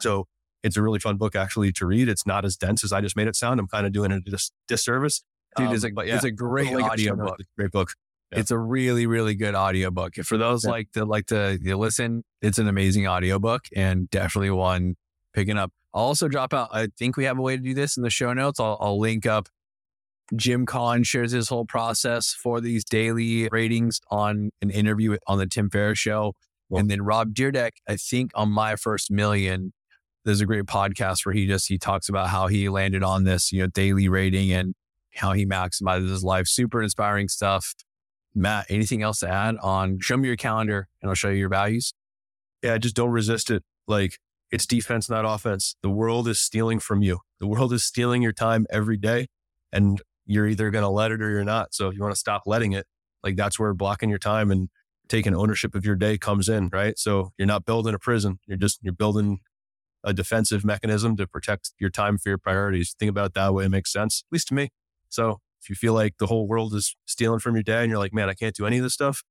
So 0.00 0.26
it's 0.62 0.78
a 0.78 0.82
really 0.82 1.00
fun 1.00 1.18
book 1.18 1.36
actually 1.36 1.72
to 1.72 1.86
read. 1.86 2.08
It's 2.08 2.26
not 2.26 2.46
as 2.46 2.56
dense 2.56 2.82
as 2.82 2.94
I 2.94 3.02
just 3.02 3.14
made 3.14 3.28
it 3.28 3.36
sound. 3.36 3.60
I'm 3.60 3.68
kind 3.68 3.86
of 3.86 3.92
doing 3.92 4.10
a 4.10 4.20
dis- 4.20 4.52
disservice. 4.66 5.22
Dude, 5.54 5.66
um, 5.66 5.74
it's, 5.74 5.84
a, 5.84 5.90
yeah, 5.98 6.14
it's 6.14 6.24
a 6.24 6.30
great 6.30 6.72
audio 6.72 7.14
book. 7.14 7.36
Great 7.58 7.72
book. 7.72 7.92
Yeah. 8.32 8.40
It's 8.40 8.50
a 8.50 8.58
really, 8.58 9.06
really 9.06 9.34
good 9.34 9.54
audiobook. 9.54 10.14
For 10.16 10.38
those 10.38 10.64
yeah. 10.64 10.70
like 10.70 10.92
to 10.92 11.04
like 11.04 11.26
to 11.26 11.58
listen, 11.62 12.22
it's 12.40 12.58
an 12.58 12.68
amazing 12.68 13.06
audiobook 13.06 13.64
and 13.74 14.08
definitely 14.10 14.50
one 14.50 14.94
picking 15.34 15.58
up. 15.58 15.72
I'll 15.92 16.04
also 16.04 16.28
drop 16.28 16.54
out. 16.54 16.68
I 16.72 16.88
think 16.98 17.16
we 17.16 17.24
have 17.24 17.38
a 17.38 17.42
way 17.42 17.56
to 17.56 17.62
do 17.62 17.74
this 17.74 17.96
in 17.96 18.02
the 18.04 18.10
show 18.10 18.32
notes. 18.32 18.60
I'll, 18.60 18.78
I'll 18.80 19.00
link 19.00 19.26
up. 19.26 19.48
Jim 20.36 20.64
Collins 20.64 21.08
shares 21.08 21.32
his 21.32 21.48
whole 21.48 21.64
process 21.64 22.32
for 22.32 22.60
these 22.60 22.84
daily 22.84 23.48
ratings 23.50 24.00
on 24.10 24.50
an 24.62 24.70
interview 24.70 25.16
on 25.26 25.38
the 25.38 25.46
Tim 25.46 25.68
Ferriss 25.68 25.98
show. 25.98 26.34
And 26.72 26.88
then 26.88 27.02
Rob 27.02 27.34
Dyrdek, 27.34 27.72
I 27.88 27.96
think 27.96 28.30
on 28.36 28.48
my 28.50 28.76
first 28.76 29.10
million, 29.10 29.72
there's 30.24 30.40
a 30.40 30.46
great 30.46 30.66
podcast 30.66 31.26
where 31.26 31.32
he 31.32 31.46
just 31.48 31.66
he 31.66 31.78
talks 31.78 32.08
about 32.08 32.28
how 32.28 32.46
he 32.46 32.68
landed 32.68 33.02
on 33.02 33.24
this, 33.24 33.50
you 33.50 33.62
know, 33.62 33.66
daily 33.66 34.08
rating 34.08 34.52
and 34.52 34.74
how 35.14 35.32
he 35.32 35.44
maximizes 35.44 36.10
his 36.10 36.22
life. 36.22 36.46
Super 36.46 36.80
inspiring 36.80 37.28
stuff. 37.28 37.74
Matt, 38.34 38.66
anything 38.68 39.02
else 39.02 39.20
to 39.20 39.28
add 39.28 39.56
on 39.62 39.98
show 40.00 40.16
me 40.16 40.28
your 40.28 40.36
calendar 40.36 40.88
and 41.02 41.10
I'll 41.10 41.14
show 41.14 41.30
you 41.30 41.38
your 41.38 41.48
values? 41.48 41.92
Yeah, 42.62 42.78
just 42.78 42.96
don't 42.96 43.10
resist 43.10 43.50
it. 43.50 43.62
Like 43.86 44.18
it's 44.50 44.66
defense, 44.66 45.08
not 45.08 45.24
offense. 45.24 45.76
The 45.82 45.90
world 45.90 46.28
is 46.28 46.40
stealing 46.40 46.78
from 46.78 47.02
you. 47.02 47.20
The 47.38 47.46
world 47.46 47.72
is 47.72 47.84
stealing 47.84 48.22
your 48.22 48.32
time 48.32 48.66
every 48.70 48.96
day 48.96 49.28
and 49.72 50.00
you're 50.26 50.46
either 50.46 50.70
going 50.70 50.82
to 50.82 50.88
let 50.88 51.10
it 51.10 51.22
or 51.22 51.30
you're 51.30 51.44
not. 51.44 51.74
So 51.74 51.88
if 51.88 51.94
you 51.94 52.02
want 52.02 52.14
to 52.14 52.18
stop 52.20 52.42
letting 52.46 52.72
it, 52.72 52.86
like 53.22 53.36
that's 53.36 53.58
where 53.58 53.74
blocking 53.74 54.10
your 54.10 54.18
time 54.18 54.50
and 54.50 54.68
taking 55.08 55.34
ownership 55.34 55.74
of 55.74 55.84
your 55.84 55.96
day 55.96 56.16
comes 56.18 56.48
in, 56.48 56.68
right? 56.72 56.98
So 56.98 57.32
you're 57.36 57.46
not 57.46 57.64
building 57.64 57.94
a 57.94 57.98
prison. 57.98 58.38
You're 58.46 58.56
just, 58.56 58.78
you're 58.82 58.92
building 58.92 59.40
a 60.04 60.12
defensive 60.12 60.64
mechanism 60.64 61.16
to 61.16 61.26
protect 61.26 61.72
your 61.78 61.90
time 61.90 62.16
for 62.16 62.28
your 62.28 62.38
priorities. 62.38 62.94
Think 62.98 63.10
about 63.10 63.26
it 63.26 63.34
that 63.34 63.52
way. 63.52 63.64
It 63.64 63.70
makes 63.70 63.92
sense, 63.92 64.24
at 64.26 64.32
least 64.32 64.48
to 64.48 64.54
me. 64.54 64.70
So 65.08 65.40
if 65.62 65.68
you 65.68 65.74
feel 65.74 65.94
like 65.94 66.16
the 66.18 66.26
whole 66.26 66.46
world 66.46 66.74
is 66.74 66.96
stealing 67.06 67.38
from 67.40 67.54
your 67.54 67.62
day 67.62 67.82
and 67.82 67.90
you're 67.90 67.98
like, 67.98 68.14
man, 68.14 68.28
I 68.28 68.34
can't 68.34 68.54
do 68.54 68.66
any 68.66 68.78
of 68.78 68.82
this 68.82 68.94
stuff, 68.94 69.22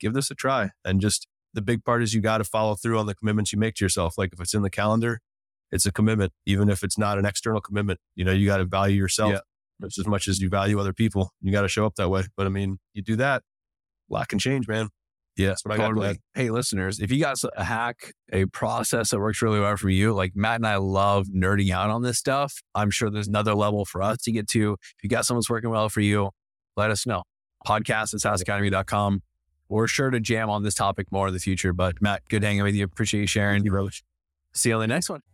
give 0.00 0.14
this 0.14 0.30
a 0.30 0.34
try. 0.34 0.70
And 0.84 1.00
just 1.00 1.26
the 1.52 1.62
big 1.62 1.84
part 1.84 2.02
is 2.02 2.14
you 2.14 2.20
got 2.20 2.38
to 2.38 2.44
follow 2.44 2.74
through 2.74 2.98
on 2.98 3.06
the 3.06 3.14
commitments 3.14 3.52
you 3.52 3.58
make 3.58 3.74
to 3.76 3.84
yourself. 3.84 4.18
Like 4.18 4.32
if 4.32 4.40
it's 4.40 4.54
in 4.54 4.62
the 4.62 4.70
calendar, 4.70 5.20
it's 5.72 5.86
a 5.86 5.92
commitment, 5.92 6.32
even 6.46 6.68
if 6.68 6.82
it's 6.82 6.98
not 6.98 7.18
an 7.18 7.24
external 7.24 7.60
commitment. 7.60 7.98
You 8.14 8.24
know, 8.24 8.32
you 8.32 8.46
got 8.46 8.58
to 8.58 8.64
value 8.64 8.96
yourself 8.96 9.32
yeah. 9.32 9.86
as 9.86 10.06
much 10.06 10.28
as 10.28 10.40
you 10.40 10.48
value 10.48 10.78
other 10.78 10.92
people. 10.92 11.32
You 11.40 11.52
got 11.52 11.62
to 11.62 11.68
show 11.68 11.86
up 11.86 11.96
that 11.96 12.08
way. 12.08 12.24
But 12.36 12.46
I 12.46 12.50
mean, 12.50 12.78
you 12.92 13.02
do 13.02 13.16
that, 13.16 13.42
a 14.10 14.14
lot 14.14 14.28
can 14.28 14.38
change, 14.38 14.68
man. 14.68 14.90
Yeah, 15.36 15.48
That's 15.48 15.64
what 15.64 15.74
I 15.74 15.76
got 15.78 15.88
totally. 15.88 16.20
Hey, 16.34 16.50
listeners, 16.50 17.00
if 17.00 17.10
you 17.10 17.18
got 17.18 17.36
a 17.56 17.64
hack, 17.64 18.12
a 18.32 18.46
process 18.46 19.10
that 19.10 19.18
works 19.18 19.42
really 19.42 19.58
well 19.58 19.76
for 19.76 19.90
you, 19.90 20.12
like 20.12 20.32
Matt 20.36 20.56
and 20.56 20.66
I 20.66 20.76
love 20.76 21.26
nerding 21.26 21.70
out 21.70 21.90
on 21.90 22.02
this 22.02 22.18
stuff. 22.18 22.62
I'm 22.74 22.90
sure 22.90 23.10
there's 23.10 23.26
another 23.26 23.54
level 23.54 23.84
for 23.84 24.00
us 24.00 24.18
to 24.22 24.32
get 24.32 24.48
to. 24.50 24.74
If 24.74 25.02
you 25.02 25.08
got 25.08 25.26
someone 25.26 25.40
that's 25.40 25.50
working 25.50 25.70
well 25.70 25.88
for 25.88 26.00
you, 26.00 26.30
let 26.76 26.90
us 26.90 27.04
know. 27.04 27.24
Podcast 27.66 28.14
at 28.14 28.20
SaaSacademy.com. 28.20 29.22
We're 29.68 29.88
sure 29.88 30.10
to 30.10 30.20
jam 30.20 30.50
on 30.50 30.62
this 30.62 30.74
topic 30.74 31.10
more 31.10 31.28
in 31.28 31.34
the 31.34 31.40
future. 31.40 31.72
But 31.72 32.00
Matt, 32.00 32.22
good 32.28 32.44
hanging 32.44 32.62
with 32.62 32.74
you. 32.74 32.84
Appreciate 32.84 33.22
you 33.22 33.26
sharing. 33.26 33.56
Thank 33.56 33.64
you, 33.64 33.70
brother. 33.72 33.90
See 34.52 34.68
you 34.68 34.76
on 34.76 34.80
the 34.82 34.86
next 34.86 35.10
one. 35.10 35.33